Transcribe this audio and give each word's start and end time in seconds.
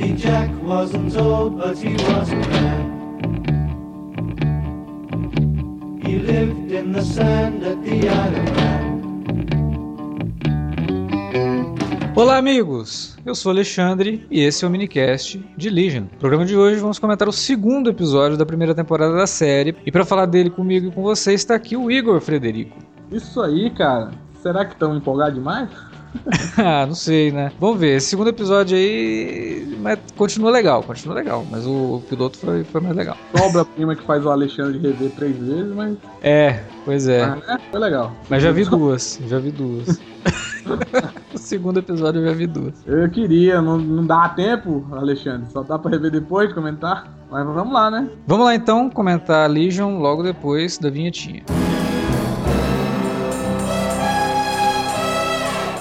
Happy 0.00 0.14
Jack 0.14 0.50
wasn't 0.62 1.14
old, 1.14 1.58
but 1.58 1.76
he 1.76 1.92
wasn't 2.08 2.42
bad. 2.48 2.86
He 6.02 6.18
lived 6.18 6.72
in 6.72 6.92
the 6.92 7.02
sand 7.02 7.62
at 7.62 7.76
the 7.84 8.08
island. 8.08 8.48
Olá, 12.16 12.38
amigos! 12.38 13.18
Eu 13.26 13.34
sou 13.34 13.52
Alexandre 13.52 14.26
e 14.30 14.40
esse 14.40 14.64
é 14.64 14.68
o 14.68 14.70
minicast 14.70 15.38
de 15.54 15.68
Legion. 15.68 16.04
No 16.04 16.18
programa 16.18 16.46
de 16.46 16.56
hoje 16.56 16.80
vamos 16.80 16.98
comentar 16.98 17.28
o 17.28 17.32
segundo 17.32 17.90
episódio 17.90 18.38
da 18.38 18.46
primeira 18.46 18.74
temporada 18.74 19.14
da 19.14 19.26
série. 19.26 19.76
E 19.84 19.92
para 19.92 20.06
falar 20.06 20.24
dele 20.24 20.48
comigo 20.48 20.88
e 20.88 20.90
com 20.90 21.02
você 21.02 21.34
está 21.34 21.54
aqui 21.54 21.76
o 21.76 21.90
Igor 21.90 22.22
Frederico. 22.22 22.78
Isso 23.12 23.38
aí, 23.42 23.68
cara. 23.68 24.12
Será 24.42 24.64
que 24.64 24.72
estão 24.72 24.96
empolgados 24.96 25.34
demais? 25.34 25.68
ah, 26.58 26.86
não 26.86 26.94
sei, 26.94 27.30
né? 27.30 27.52
Vamos 27.58 27.80
ver. 27.80 27.96
Esse 27.96 28.08
segundo 28.08 28.28
episódio 28.28 28.76
aí 28.76 29.70
mas 29.80 29.98
continua 30.16 30.50
legal, 30.50 30.82
continua 30.82 31.14
legal. 31.14 31.44
Mas 31.50 31.66
o 31.66 32.02
piloto 32.08 32.38
foi, 32.38 32.64
foi 32.64 32.80
mais 32.80 32.94
legal. 32.94 33.16
Obra-prima 33.40 33.96
que 33.96 34.02
faz 34.04 34.24
o 34.24 34.30
Alexandre 34.30 34.78
rever 34.78 35.10
três 35.12 35.36
vezes, 35.36 35.74
mas. 35.74 35.96
É, 36.22 36.60
pois 36.84 37.08
é. 37.08 37.26
Mas, 37.26 37.48
é 37.48 37.58
foi 37.70 37.80
legal. 37.80 38.12
Mas 38.28 38.42
já 38.42 38.52
vi 38.52 38.64
duas, 38.64 39.18
já 39.26 39.38
vi 39.38 39.50
duas. 39.50 40.00
o 41.34 41.38
segundo 41.38 41.78
episódio 41.78 42.20
eu 42.20 42.26
já 42.26 42.34
vi 42.34 42.46
duas. 42.46 42.74
Eu 42.86 43.08
queria, 43.10 43.62
não, 43.62 43.78
não 43.78 44.06
dá 44.06 44.28
tempo, 44.28 44.86
Alexandre. 44.92 45.50
Só 45.50 45.62
dá 45.62 45.78
pra 45.78 45.90
rever 45.90 46.10
depois, 46.10 46.52
comentar. 46.52 47.10
Mas 47.30 47.46
vamos 47.46 47.72
lá, 47.72 47.90
né? 47.90 48.08
Vamos 48.26 48.44
lá 48.44 48.54
então 48.54 48.90
comentar 48.90 49.48
Legion 49.48 49.98
logo 49.98 50.22
depois 50.22 50.78
da 50.78 50.90
vinhetinha. 50.90 51.42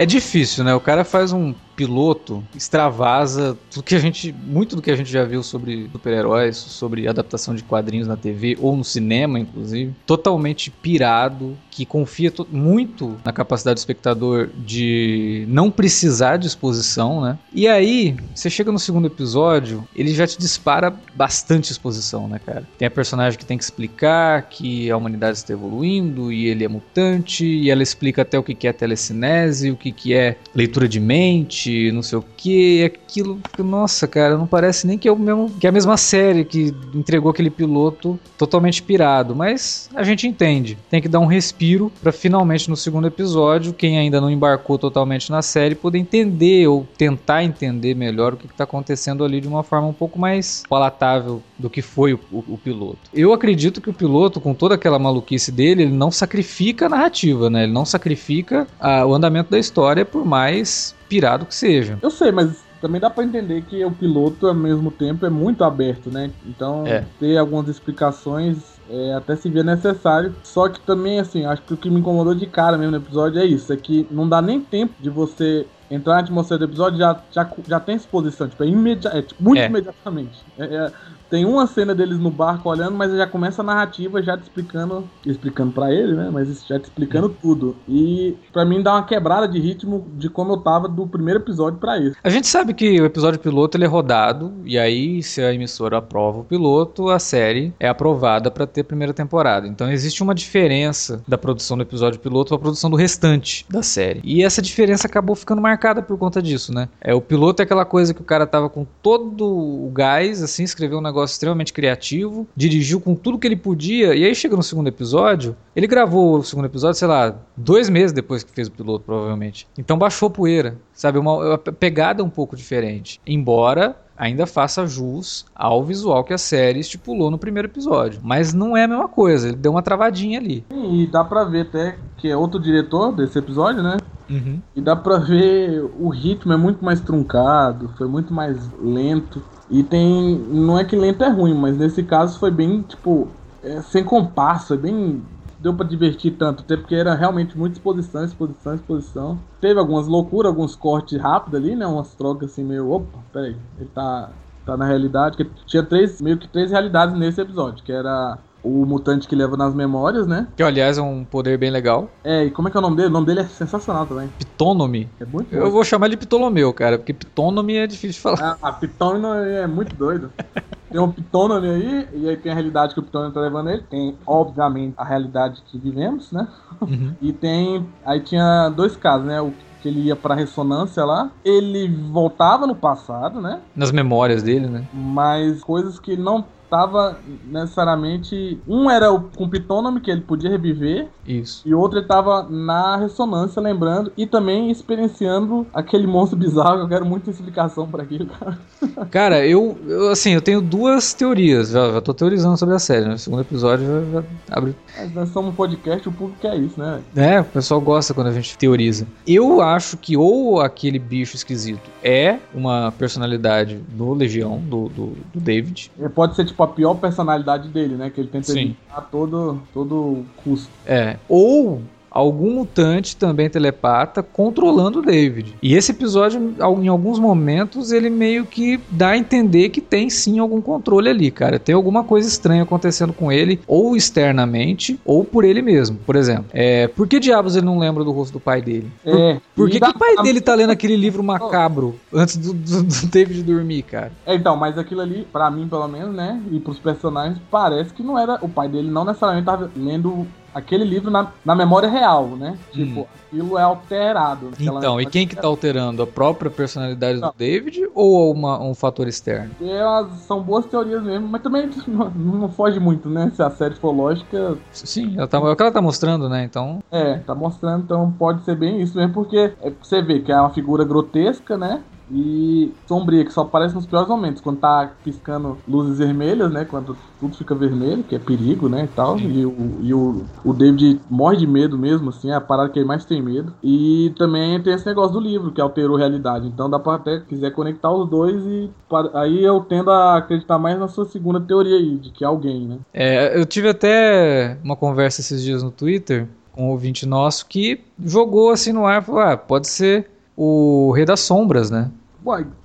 É 0.00 0.06
difícil, 0.06 0.64
né? 0.64 0.74
O 0.74 0.80
cara 0.80 1.04
faz 1.04 1.30
um 1.30 1.54
piloto 1.80 2.44
extravasa 2.54 3.56
tudo 3.70 3.82
que 3.82 3.94
a 3.94 3.98
gente, 3.98 4.34
muito 4.46 4.76
do 4.76 4.82
que 4.82 4.90
a 4.90 4.96
gente 4.96 5.10
já 5.10 5.24
viu 5.24 5.42
sobre 5.42 5.88
super-heróis, 5.90 6.58
sobre 6.58 7.08
adaptação 7.08 7.54
de 7.54 7.62
quadrinhos 7.62 8.06
na 8.06 8.18
TV 8.18 8.58
ou 8.60 8.76
no 8.76 8.84
cinema, 8.84 9.40
inclusive, 9.40 9.94
totalmente 10.04 10.70
pirado, 10.70 11.56
que 11.70 11.86
confia 11.86 12.30
muito 12.50 13.16
na 13.24 13.32
capacidade 13.32 13.76
do 13.76 13.78
espectador 13.78 14.50
de 14.58 15.46
não 15.48 15.70
precisar 15.70 16.36
de 16.36 16.46
exposição, 16.46 17.22
né? 17.22 17.38
E 17.50 17.66
aí, 17.66 18.14
você 18.34 18.50
chega 18.50 18.70
no 18.70 18.78
segundo 18.78 19.06
episódio, 19.06 19.88
ele 19.96 20.12
já 20.12 20.26
te 20.26 20.38
dispara 20.38 20.94
bastante 21.14 21.72
exposição, 21.72 22.28
né, 22.28 22.38
cara? 22.44 22.64
Tem 22.76 22.86
a 22.86 22.90
personagem 22.90 23.38
que 23.38 23.46
tem 23.46 23.56
que 23.56 23.64
explicar 23.64 24.42
que 24.50 24.90
a 24.90 24.96
humanidade 24.98 25.38
está 25.38 25.54
evoluindo 25.54 26.30
e 26.30 26.46
ele 26.46 26.62
é 26.62 26.68
mutante, 26.68 27.46
e 27.46 27.70
ela 27.70 27.82
explica 27.82 28.20
até 28.20 28.38
o 28.38 28.42
que 28.42 28.68
é 28.68 28.72
telecinese, 28.72 29.70
o 29.70 29.76
que 29.76 30.12
é 30.12 30.36
leitura 30.54 30.86
de 30.86 31.00
mente, 31.00 31.69
não 31.92 32.02
sei 32.02 32.18
o 32.18 32.24
que, 32.36 32.84
aquilo. 32.84 33.38
Nossa, 33.58 34.06
cara, 34.06 34.36
não 34.36 34.46
parece 34.46 34.86
nem 34.86 34.98
que 34.98 35.08
é 35.08 35.12
o 35.12 35.18
mesmo 35.18 35.50
que 35.58 35.66
é 35.66 35.70
a 35.70 35.72
mesma 35.72 35.96
série 35.96 36.44
que 36.44 36.74
entregou 36.94 37.30
aquele 37.30 37.50
piloto 37.50 38.18
totalmente 38.38 38.82
pirado, 38.82 39.34
mas 39.34 39.88
a 39.94 40.02
gente 40.02 40.26
entende. 40.26 40.76
Tem 40.88 41.00
que 41.00 41.08
dar 41.08 41.20
um 41.20 41.26
respiro 41.26 41.92
para 42.00 42.12
finalmente 42.12 42.68
no 42.70 42.76
segundo 42.76 43.06
episódio, 43.06 43.72
quem 43.72 43.98
ainda 43.98 44.20
não 44.20 44.30
embarcou 44.30 44.78
totalmente 44.78 45.30
na 45.30 45.42
série 45.42 45.74
poder 45.74 45.98
entender 45.98 46.66
ou 46.66 46.86
tentar 46.96 47.44
entender 47.44 47.94
melhor 47.94 48.34
o 48.34 48.36
que 48.36 48.46
está 48.46 48.64
acontecendo 48.64 49.24
ali 49.24 49.40
de 49.40 49.48
uma 49.48 49.62
forma 49.62 49.88
um 49.88 49.92
pouco 49.92 50.18
mais 50.18 50.62
palatável 50.68 51.42
do 51.58 51.68
que 51.68 51.82
foi 51.82 52.14
o, 52.14 52.20
o, 52.32 52.44
o 52.54 52.58
piloto. 52.58 52.98
Eu 53.12 53.32
acredito 53.32 53.80
que 53.80 53.90
o 53.90 53.94
piloto, 53.94 54.40
com 54.40 54.54
toda 54.54 54.74
aquela 54.74 54.98
maluquice 54.98 55.52
dele, 55.52 55.82
ele 55.82 55.92
não 55.92 56.10
sacrifica 56.10 56.86
a 56.86 56.88
narrativa, 56.88 57.50
né? 57.50 57.64
Ele 57.64 57.72
não 57.72 57.84
sacrifica 57.84 58.66
a, 58.78 59.04
o 59.06 59.14
andamento 59.14 59.50
da 59.50 59.58
história, 59.58 60.04
por 60.04 60.24
mais 60.24 60.94
pirado 61.10 61.44
que 61.44 61.54
seja. 61.54 61.98
Eu 62.00 62.10
sei, 62.10 62.30
mas 62.30 62.62
também 62.80 63.00
dá 63.00 63.10
para 63.10 63.24
entender 63.24 63.62
que 63.62 63.84
o 63.84 63.90
piloto 63.90 64.46
ao 64.46 64.54
mesmo 64.54 64.92
tempo 64.92 65.26
é 65.26 65.30
muito 65.30 65.64
aberto, 65.64 66.08
né? 66.08 66.30
Então 66.46 66.86
é. 66.86 67.04
ter 67.18 67.36
algumas 67.36 67.68
explicações 67.68 68.56
é, 68.88 69.14
até 69.14 69.34
se 69.34 69.50
vê 69.50 69.64
necessário. 69.64 70.34
Só 70.44 70.68
que 70.68 70.80
também 70.80 71.18
assim, 71.18 71.44
acho 71.44 71.62
que 71.62 71.74
o 71.74 71.76
que 71.76 71.90
me 71.90 71.98
incomodou 71.98 72.34
de 72.34 72.46
cara 72.46 72.78
mesmo 72.78 72.92
no 72.92 72.96
episódio 72.98 73.40
é 73.40 73.44
isso, 73.44 73.72
é 73.72 73.76
que 73.76 74.06
não 74.08 74.28
dá 74.28 74.40
nem 74.40 74.60
tempo 74.60 74.94
de 75.00 75.10
você 75.10 75.66
entrar 75.90 76.14
na 76.14 76.20
atmosfera 76.20 76.58
do 76.58 76.64
episódio 76.64 76.98
já 76.98 77.20
já, 77.32 77.50
já 77.66 77.80
tem 77.80 77.96
exposição, 77.96 78.48
tipo, 78.48 78.62
é, 78.62 78.66
imedi 78.66 79.06
é 79.08 79.22
tipo, 79.22 79.42
muito 79.42 79.60
é. 79.60 79.66
imediatamente. 79.66 80.44
É, 80.58 80.64
é 80.64 80.92
tem 81.30 81.44
uma 81.44 81.66
cena 81.68 81.94
deles 81.94 82.18
no 82.18 82.28
barco 82.28 82.68
olhando, 82.68 82.96
mas 82.96 83.16
já 83.16 83.26
começa 83.26 83.62
a 83.62 83.64
narrativa 83.64 84.20
já 84.20 84.36
te 84.36 84.42
explicando, 84.42 85.08
explicando 85.24 85.70
para 85.70 85.94
ele, 85.94 86.14
né? 86.14 86.28
Mas 86.30 86.66
já 86.66 86.78
te 86.78 86.84
explicando 86.84 87.28
uhum. 87.28 87.34
tudo. 87.40 87.76
E 87.88 88.36
para 88.52 88.64
mim 88.64 88.82
dá 88.82 88.94
uma 88.94 89.04
quebrada 89.04 89.46
de 89.46 89.60
ritmo 89.60 90.08
de 90.14 90.28
como 90.28 90.54
eu 90.54 90.56
tava 90.56 90.88
do 90.88 91.06
primeiro 91.06 91.38
episódio 91.38 91.78
para 91.78 91.98
isso. 91.98 92.16
A 92.24 92.28
gente 92.28 92.48
sabe 92.48 92.74
que 92.74 93.00
o 93.00 93.06
episódio 93.06 93.38
piloto 93.38 93.76
ele 93.76 93.84
é 93.84 93.86
rodado 93.86 94.52
e 94.64 94.76
aí 94.76 95.22
se 95.22 95.40
a 95.40 95.54
emissora 95.54 95.98
aprova 95.98 96.40
o 96.40 96.44
piloto, 96.44 97.08
a 97.08 97.20
série 97.20 97.72
é 97.78 97.88
aprovada 97.88 98.50
para 98.50 98.66
ter 98.66 98.80
a 98.80 98.84
primeira 98.84 99.14
temporada. 99.14 99.68
Então 99.68 99.88
existe 99.88 100.24
uma 100.24 100.34
diferença 100.34 101.22
da 101.28 101.38
produção 101.38 101.76
do 101.76 101.84
episódio 101.84 102.18
piloto 102.18 102.48
para 102.48 102.56
a 102.56 102.60
produção 102.60 102.90
do 102.90 102.96
restante 102.96 103.64
da 103.70 103.84
série. 103.84 104.20
E 104.24 104.42
essa 104.42 104.60
diferença 104.60 105.06
acabou 105.06 105.36
ficando 105.36 105.62
marcada 105.62 105.79
por 106.02 106.18
conta 106.18 106.42
disso, 106.42 106.72
né? 106.72 106.88
É 107.00 107.14
o 107.14 107.20
piloto 107.20 107.62
é 107.62 107.64
aquela 107.64 107.84
coisa 107.84 108.14
que 108.14 108.20
o 108.20 108.24
cara 108.24 108.46
tava 108.46 108.68
com 108.68 108.86
todo 109.02 109.46
o 109.46 109.90
gás 109.92 110.42
assim, 110.42 110.62
escreveu 110.62 110.98
um 110.98 111.02
negócio 111.02 111.34
extremamente 111.34 111.72
criativo, 111.72 112.46
dirigiu 112.54 113.00
com 113.00 113.14
tudo 113.14 113.38
que 113.38 113.46
ele 113.46 113.56
podia, 113.56 114.14
e 114.14 114.24
aí 114.24 114.34
chega 114.34 114.56
no 114.56 114.62
segundo 114.62 114.88
episódio, 114.88 115.56
ele 115.74 115.86
gravou 115.86 116.38
o 116.38 116.44
segundo 116.44 116.66
episódio, 116.66 116.98
sei 116.98 117.08
lá, 117.08 117.34
dois 117.56 117.88
meses 117.88 118.12
depois 118.12 118.42
que 118.42 118.52
fez 118.52 118.68
o 118.68 118.72
piloto, 118.72 119.04
provavelmente. 119.04 119.66
Então 119.78 119.98
baixou 119.98 120.30
poeira, 120.30 120.76
sabe? 120.92 121.18
Uma, 121.18 121.36
uma 121.36 121.58
pegada 121.58 122.22
um 122.22 122.30
pouco 122.30 122.56
diferente. 122.56 123.20
Embora 123.26 123.96
ainda 124.20 124.46
faça 124.46 124.86
jus 124.86 125.46
ao 125.54 125.82
visual 125.82 126.22
que 126.22 126.34
a 126.34 126.38
série 126.38 126.80
estipulou 126.80 127.30
no 127.30 127.38
primeiro 127.38 127.68
episódio. 127.68 128.20
Mas 128.22 128.52
não 128.52 128.76
é 128.76 128.84
a 128.84 128.88
mesma 128.88 129.08
coisa, 129.08 129.48
ele 129.48 129.56
deu 129.56 129.72
uma 129.72 129.82
travadinha 129.82 130.38
ali. 130.38 130.62
E 130.70 131.06
dá 131.06 131.24
pra 131.24 131.44
ver 131.44 131.62
até 131.62 131.96
que 132.18 132.28
é 132.28 132.36
outro 132.36 132.60
diretor 132.60 133.12
desse 133.12 133.38
episódio, 133.38 133.82
né? 133.82 133.96
Uhum. 134.30 134.62
E 134.76 134.80
dá 134.80 134.94
pra 134.94 135.18
ver 135.18 135.82
o 135.98 136.08
ritmo 136.08 136.52
é 136.52 136.56
muito 136.56 136.84
mais 136.84 137.00
truncado, 137.00 137.88
foi 137.98 138.06
muito 138.06 138.32
mais 138.32 138.70
lento. 138.80 139.42
E 139.68 139.82
tem. 139.82 140.38
Não 140.38 140.78
é 140.78 140.84
que 140.84 140.96
lento 140.96 141.24
é 141.24 141.28
ruim, 141.28 141.54
mas 141.54 141.76
nesse 141.76 142.02
caso 142.04 142.38
foi 142.38 142.50
bem, 142.50 142.82
tipo, 142.82 143.28
é, 143.62 143.82
sem 143.82 144.04
compasso, 144.04 144.74
é 144.74 144.76
bem. 144.76 145.22
Deu 145.58 145.76
pra 145.76 145.86
divertir 145.86 146.38
tanto, 146.38 146.62
até 146.62 146.74
porque 146.74 146.94
era 146.94 147.14
realmente 147.14 147.58
muita 147.58 147.76
exposição, 147.76 148.24
exposição, 148.24 148.74
exposição. 148.74 149.38
Teve 149.60 149.78
algumas 149.78 150.06
loucuras, 150.06 150.50
alguns 150.50 150.74
cortes 150.74 151.20
rápidos 151.20 151.60
ali, 151.60 151.76
né? 151.76 151.86
Umas 151.86 152.14
trocas 152.14 152.52
assim 152.52 152.64
meio. 152.64 152.88
Opa, 152.90 153.18
peraí, 153.32 153.56
ele 153.76 153.90
tá, 153.90 154.32
tá 154.64 154.76
na 154.76 154.86
realidade. 154.86 155.36
Que 155.36 155.44
tinha 155.66 155.82
três, 155.82 156.20
meio 156.20 156.38
que 156.38 156.48
três 156.48 156.70
realidades 156.70 157.14
nesse 157.18 157.40
episódio, 157.42 157.84
que 157.84 157.92
era 157.92 158.38
o 158.62 158.84
mutante 158.84 159.26
que 159.26 159.34
leva 159.34 159.56
nas 159.56 159.74
memórias, 159.74 160.26
né? 160.26 160.46
Que, 160.56 160.62
aliás, 160.62 160.98
é 160.98 161.02
um 161.02 161.24
poder 161.24 161.58
bem 161.58 161.70
legal. 161.70 162.10
É, 162.24 162.44
e 162.44 162.50
como 162.50 162.68
é 162.68 162.70
que 162.70 162.76
é 162.76 162.80
o 162.80 162.82
nome 162.82 162.96
dele? 162.96 163.08
O 163.08 163.12
nome 163.12 163.26
dele 163.26 163.40
é 163.40 163.44
sensacional 163.44 164.06
também. 164.06 164.28
Pitonomy. 164.38 165.08
É 165.20 165.24
muito 165.24 165.54
Eu 165.54 165.70
vou 165.70 165.84
chamar 165.84 166.08
de 166.08 166.16
Ptolomeu, 166.16 166.72
cara, 166.72 166.98
porque 166.98 167.12
Pitonomy 167.12 167.76
é 167.76 167.86
difícil 167.86 168.12
de 168.12 168.20
falar. 168.20 168.58
Ah, 168.62 168.68
a 168.68 168.72
Pitonomy 168.72 169.50
é 169.50 169.66
muito 169.66 169.94
doido. 169.94 170.30
tem 170.90 171.00
um 171.00 171.10
Pitonone 171.10 171.68
aí, 171.68 172.08
e 172.14 172.28
aí 172.28 172.36
tem 172.36 172.52
a 172.52 172.54
realidade 172.54 172.94
que 172.94 173.00
o 173.00 173.02
Pitonone 173.02 173.32
tá 173.32 173.40
levando 173.40 173.70
ele. 173.70 173.82
Tem, 173.82 174.16
obviamente, 174.26 174.94
a 174.96 175.04
realidade 175.04 175.62
que 175.66 175.78
vivemos, 175.78 176.32
né? 176.32 176.46
Uhum. 176.80 177.14
E 177.20 177.32
tem. 177.32 177.86
Aí 178.04 178.20
tinha 178.20 178.68
dois 178.70 178.96
casos, 178.96 179.26
né? 179.26 179.40
O 179.40 179.52
que 179.80 179.88
ele 179.88 180.00
ia 180.00 180.16
pra 180.16 180.34
ressonância 180.34 181.04
lá. 181.04 181.30
Ele 181.44 181.88
voltava 182.12 182.66
no 182.66 182.74
passado, 182.74 183.40
né? 183.40 183.60
Nas 183.74 183.90
memórias 183.90 184.42
dele, 184.42 184.66
né? 184.66 184.84
Mas 184.92 185.62
coisas 185.62 185.98
que 185.98 186.12
ele 186.12 186.22
não 186.22 186.44
tava 186.70 187.18
necessariamente. 187.44 188.58
Um 188.66 188.88
era 188.88 189.12
o 189.12 189.22
com 189.22 189.48
Pitonome, 189.48 190.00
que 190.00 190.10
ele 190.10 190.20
podia 190.20 190.48
reviver. 190.48 191.08
Isso. 191.26 191.62
E 191.66 191.74
outro 191.74 191.98
ele 191.98 192.06
tava 192.06 192.46
na 192.48 192.96
ressonância, 192.96 193.60
lembrando. 193.60 194.12
E 194.16 194.26
também 194.26 194.70
experienciando 194.70 195.66
aquele 195.74 196.06
monstro 196.06 196.38
bizarro. 196.38 196.80
Eu 196.80 196.88
quero 196.88 197.04
muita 197.04 197.30
explicação 197.30 197.88
para 197.88 198.04
aquilo, 198.04 198.26
cara. 198.26 198.58
Cara, 199.10 199.44
eu, 199.44 199.76
eu, 199.86 200.10
assim, 200.10 200.32
eu 200.32 200.40
tenho 200.40 200.60
duas 200.60 201.12
teorias. 201.12 201.70
Já, 201.70 201.90
já 201.92 202.00
tô 202.00 202.14
teorizando 202.14 202.56
sobre 202.56 202.74
a 202.74 202.78
série, 202.78 203.06
né? 203.06 203.14
O 203.14 203.18
segundo 203.18 203.40
episódio 203.40 203.86
já, 203.86 204.20
já 204.20 204.24
abre. 204.50 204.76
Mas 204.96 205.14
nós 205.14 205.28
somos 205.30 205.52
um 205.52 205.54
podcast, 205.54 206.08
o 206.08 206.12
público 206.12 206.46
é 206.46 206.56
isso, 206.56 206.78
né? 206.78 207.00
É, 207.16 207.40
o 207.40 207.44
pessoal 207.44 207.80
gosta 207.80 208.14
quando 208.14 208.28
a 208.28 208.32
gente 208.32 208.56
teoriza. 208.56 209.06
Eu 209.26 209.60
acho 209.60 209.96
que 209.96 210.16
ou 210.16 210.60
aquele 210.60 210.98
bicho 210.98 211.34
esquisito 211.34 211.90
é 212.02 212.38
uma 212.54 212.92
personalidade 212.92 213.76
do 213.88 214.12
Legião, 214.12 214.58
do, 214.58 214.88
do, 214.88 215.06
do 215.32 215.40
David. 215.40 215.90
Ele 215.98 216.08
pode 216.08 216.36
ser 216.36 216.44
tipo 216.44 216.59
tipo 216.60 216.62
a 216.62 216.68
pior 216.68 216.94
personalidade 216.94 217.68
dele, 217.68 217.96
né? 217.96 218.10
Que 218.10 218.20
ele 218.20 218.28
tenta 218.28 218.52
Sim. 218.52 218.60
evitar 218.60 219.08
todo, 219.10 219.62
todo 219.72 220.24
custo. 220.44 220.70
É. 220.86 221.16
Ou 221.28 221.82
algum 222.10 222.54
mutante 222.54 223.16
também 223.16 223.48
telepata 223.48 224.22
controlando 224.22 224.98
o 224.98 225.02
David. 225.02 225.54
E 225.62 225.74
esse 225.74 225.92
episódio, 225.92 226.54
em 226.82 226.88
alguns 226.88 227.18
momentos, 227.18 227.92
ele 227.92 228.10
meio 228.10 228.44
que 228.44 228.80
dá 228.90 229.10
a 229.10 229.16
entender 229.16 229.68
que 229.68 229.80
tem 229.80 230.10
sim 230.10 230.38
algum 230.38 230.60
controle 230.60 231.08
ali, 231.08 231.30
cara. 231.30 231.58
Tem 231.58 231.74
alguma 231.74 232.02
coisa 232.04 232.28
estranha 232.28 232.62
acontecendo 232.62 233.12
com 233.12 233.30
ele, 233.30 233.60
ou 233.66 233.96
externamente, 233.96 234.98
ou 235.04 235.24
por 235.24 235.44
ele 235.44 235.62
mesmo. 235.62 235.98
Por 236.04 236.16
exemplo, 236.16 236.46
é, 236.52 236.88
por 236.88 237.06
que 237.06 237.20
diabos 237.20 237.56
ele 237.56 237.66
não 237.66 237.78
lembra 237.78 238.02
do 238.04 238.10
rosto 238.10 238.34
do 238.34 238.40
pai 238.40 238.60
dele? 238.60 238.90
Por, 239.04 239.18
é, 239.18 239.40
por 239.54 239.70
que, 239.70 239.80
que 239.80 239.88
o 239.88 239.98
pai 239.98 240.16
dele 240.22 240.40
tá 240.40 240.54
lendo 240.54 240.70
aquele 240.70 240.96
livro 240.96 241.22
macabro 241.22 241.98
antes 242.12 242.36
do, 242.36 242.52
do, 242.52 242.82
do 242.82 243.06
David 243.06 243.42
dormir, 243.42 243.82
cara? 243.82 244.12
É, 244.26 244.34
então, 244.34 244.56
mas 244.56 244.76
aquilo 244.78 245.00
ali, 245.00 245.26
para 245.32 245.50
mim 245.50 245.68
pelo 245.68 245.86
menos, 245.88 246.14
né, 246.14 246.40
e 246.50 246.58
pros 246.58 246.78
personagens, 246.78 247.38
parece 247.50 247.92
que 247.92 248.02
não 248.02 248.18
era. 248.18 248.38
O 248.42 248.48
pai 248.48 248.68
dele 248.68 248.90
não 248.90 249.04
necessariamente 249.04 249.46
tava 249.46 249.70
lendo 249.76 250.26
aquele 250.54 250.84
livro 250.84 251.10
na, 251.10 251.32
na 251.44 251.54
memória 251.54 251.88
real, 251.88 252.28
né? 252.28 252.58
Tipo, 252.72 253.00
hum. 253.00 253.06
aquilo 253.26 253.58
é 253.58 253.62
alterado. 253.62 254.50
Então, 254.58 255.00
e 255.00 255.06
quem 255.06 255.26
que 255.26 255.36
tá 255.36 255.46
alterando? 255.46 256.02
A 256.02 256.06
própria 256.06 256.50
personalidade 256.50 257.20
não. 257.20 257.28
do 257.28 257.34
David 257.36 257.88
ou 257.94 258.32
uma, 258.32 258.60
um 258.60 258.74
fator 258.74 259.08
externo? 259.08 259.50
Elas 259.60 260.10
são 260.20 260.42
boas 260.42 260.66
teorias 260.66 261.02
mesmo, 261.02 261.28
mas 261.28 261.42
também 261.42 261.70
não, 261.86 262.10
não, 262.10 262.48
foge 262.48 262.78
muito, 262.80 263.08
né? 263.08 263.30
Se 263.34 263.42
a 263.42 263.50
série 263.50 263.74
for 263.74 263.92
lógica. 263.92 264.56
Sim, 264.72 265.14
ela 265.16 265.28
tá, 265.28 265.38
é 265.38 265.40
o 265.40 265.56
que 265.56 265.62
ela 265.62 265.72
tá 265.72 265.82
mostrando, 265.82 266.28
né? 266.28 266.44
Então. 266.44 266.82
É, 266.90 267.18
tá 267.18 267.34
mostrando, 267.34 267.84
então 267.84 268.10
pode 268.18 268.44
ser 268.44 268.56
bem 268.56 268.80
isso 268.80 268.96
mesmo, 268.96 269.12
porque 269.12 269.52
é, 269.62 269.72
você 269.80 270.02
vê 270.02 270.20
que 270.20 270.32
é 270.32 270.40
uma 270.40 270.50
figura 270.50 270.84
grotesca, 270.84 271.56
né? 271.56 271.82
E 272.10 272.74
sombria, 272.86 273.24
que 273.24 273.32
só 273.32 273.42
aparece 273.42 273.74
nos 273.74 273.86
piores 273.86 274.08
momentos, 274.08 274.42
quando 274.42 274.58
tá 274.58 274.92
piscando 275.02 275.58
luzes 275.66 275.98
vermelhas, 275.98 276.52
né? 276.52 276.64
Quando 276.64 276.96
tudo 277.18 277.36
fica 277.36 277.54
vermelho, 277.54 278.02
que 278.02 278.14
é 278.14 278.18
perigo, 278.18 278.68
né? 278.68 278.84
E 278.84 278.88
tal. 278.88 279.18
E, 279.18 279.46
o, 279.46 279.78
e 279.80 279.94
o, 279.94 280.24
o 280.44 280.52
David 280.52 281.00
morre 281.08 281.36
de 281.36 281.46
medo 281.46 281.78
mesmo, 281.78 282.10
assim, 282.10 282.30
é 282.30 282.34
a 282.34 282.40
parada 282.40 282.70
que 282.70 282.78
ele 282.78 282.86
mais 282.86 283.04
tem 283.04 283.22
medo. 283.22 283.54
E 283.62 284.12
também 284.16 284.60
tem 284.62 284.72
esse 284.72 284.86
negócio 284.86 285.12
do 285.12 285.20
livro, 285.20 285.52
que 285.52 285.60
alterou 285.60 285.96
a 285.96 286.00
realidade. 286.00 286.46
Então 286.46 286.68
dá 286.68 286.78
pra 286.78 286.94
até, 286.94 287.20
quiser 287.20 287.50
conectar 287.52 287.92
os 287.92 288.08
dois 288.08 288.44
e 288.44 288.70
aí 289.14 289.44
eu 289.44 289.60
tendo 289.60 289.90
a 289.90 290.16
acreditar 290.16 290.58
mais 290.58 290.78
na 290.78 290.88
sua 290.88 291.04
segunda 291.04 291.40
teoria 291.40 291.76
aí, 291.76 291.96
de 291.96 292.10
que 292.10 292.24
é 292.24 292.26
alguém, 292.26 292.66
né? 292.66 292.78
É, 292.92 293.38
eu 293.38 293.46
tive 293.46 293.68
até 293.68 294.58
uma 294.64 294.76
conversa 294.76 295.20
esses 295.20 295.42
dias 295.42 295.62
no 295.62 295.70
Twitter 295.70 296.28
com 296.52 296.66
um 296.66 296.70
ouvinte 296.70 297.06
nosso 297.06 297.46
que 297.46 297.80
jogou 298.02 298.50
assim 298.50 298.72
no 298.72 298.86
ar, 298.86 299.02
falou, 299.02 299.20
ah, 299.20 299.36
pode 299.36 299.68
ser 299.68 300.10
o 300.36 300.92
Rei 300.92 301.04
das 301.04 301.20
Sombras, 301.20 301.70
né? 301.70 301.90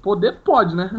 Poder 0.01 0.41
pode, 0.43 0.75
né? 0.75 0.89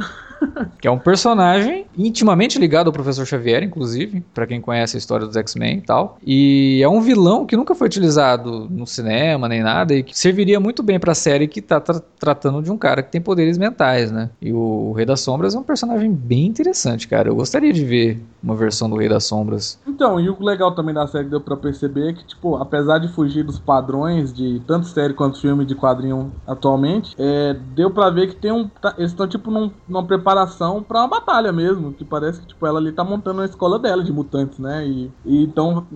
que 0.80 0.88
é 0.88 0.90
um 0.90 0.98
personagem 0.98 1.86
intimamente 1.96 2.58
ligado 2.58 2.88
ao 2.88 2.92
Professor 2.92 3.26
Xavier, 3.26 3.62
inclusive, 3.62 4.22
para 4.34 4.46
quem 4.46 4.60
conhece 4.60 4.96
a 4.96 4.98
história 4.98 5.26
dos 5.26 5.36
X-Men 5.36 5.78
e 5.78 5.80
tal. 5.80 6.18
E 6.24 6.80
é 6.82 6.88
um 6.88 7.00
vilão 7.00 7.46
que 7.46 7.56
nunca 7.56 7.74
foi 7.74 7.86
utilizado 7.86 8.68
no 8.70 8.86
cinema 8.86 9.48
nem 9.48 9.62
nada 9.62 9.94
e 9.94 10.02
que 10.02 10.18
serviria 10.18 10.60
muito 10.60 10.82
bem 10.82 10.98
para 10.98 11.12
a 11.12 11.14
série 11.14 11.48
que 11.48 11.60
tá 11.60 11.80
tra 11.80 12.00
tratando 12.18 12.62
de 12.62 12.72
um 12.72 12.78
cara 12.78 13.02
que 13.02 13.12
tem 13.12 13.20
poderes 13.20 13.58
mentais, 13.58 14.10
né? 14.10 14.30
E 14.40 14.52
o 14.52 14.92
Rei 14.92 15.04
das 15.04 15.20
Sombras 15.20 15.54
é 15.54 15.58
um 15.58 15.62
personagem 15.62 16.10
bem 16.12 16.46
interessante, 16.46 17.06
cara. 17.06 17.28
Eu 17.28 17.36
gostaria 17.36 17.72
de 17.72 17.84
ver 17.84 18.20
uma 18.42 18.56
versão 18.56 18.88
do 18.88 18.96
Rei 18.96 19.08
das 19.08 19.24
Sombras. 19.24 19.78
Então, 19.86 20.18
e 20.18 20.28
o 20.28 20.42
legal 20.42 20.74
também 20.74 20.94
da 20.94 21.06
série 21.06 21.28
deu 21.28 21.40
para 21.40 21.56
perceber 21.56 22.10
é 22.10 22.12
que, 22.12 22.24
tipo, 22.24 22.56
apesar 22.56 22.98
de 22.98 23.08
fugir 23.08 23.44
dos 23.44 23.58
padrões 23.58 24.32
de 24.32 24.60
tanto 24.66 24.86
série 24.86 25.14
quanto 25.14 25.40
filme 25.40 25.64
de 25.64 25.74
quadrinho 25.74 26.32
atualmente, 26.46 27.14
é, 27.18 27.56
deu 27.74 27.90
para 27.90 28.10
ver 28.10 28.28
que 28.28 28.36
tem 28.36 28.50
um. 28.50 28.68
Tá, 28.68 28.94
eles 28.98 29.10
estão, 29.10 29.28
tipo, 29.28 29.50
num, 29.50 29.70
numa 29.88 30.04
preparação 30.04 30.25
para 30.34 31.00
uma 31.00 31.08
batalha 31.08 31.52
mesmo. 31.52 31.92
Que 31.92 32.04
parece 32.04 32.40
que, 32.40 32.46
tipo, 32.48 32.66
ela 32.66 32.78
ali 32.78 32.92
tá 32.92 33.04
montando 33.04 33.40
uma 33.40 33.44
escola 33.44 33.78
dela 33.78 34.02
de 34.02 34.12
mutantes, 34.12 34.58
né? 34.58 34.86
E, 34.86 35.12
e 35.24 35.44
então, 35.44 35.86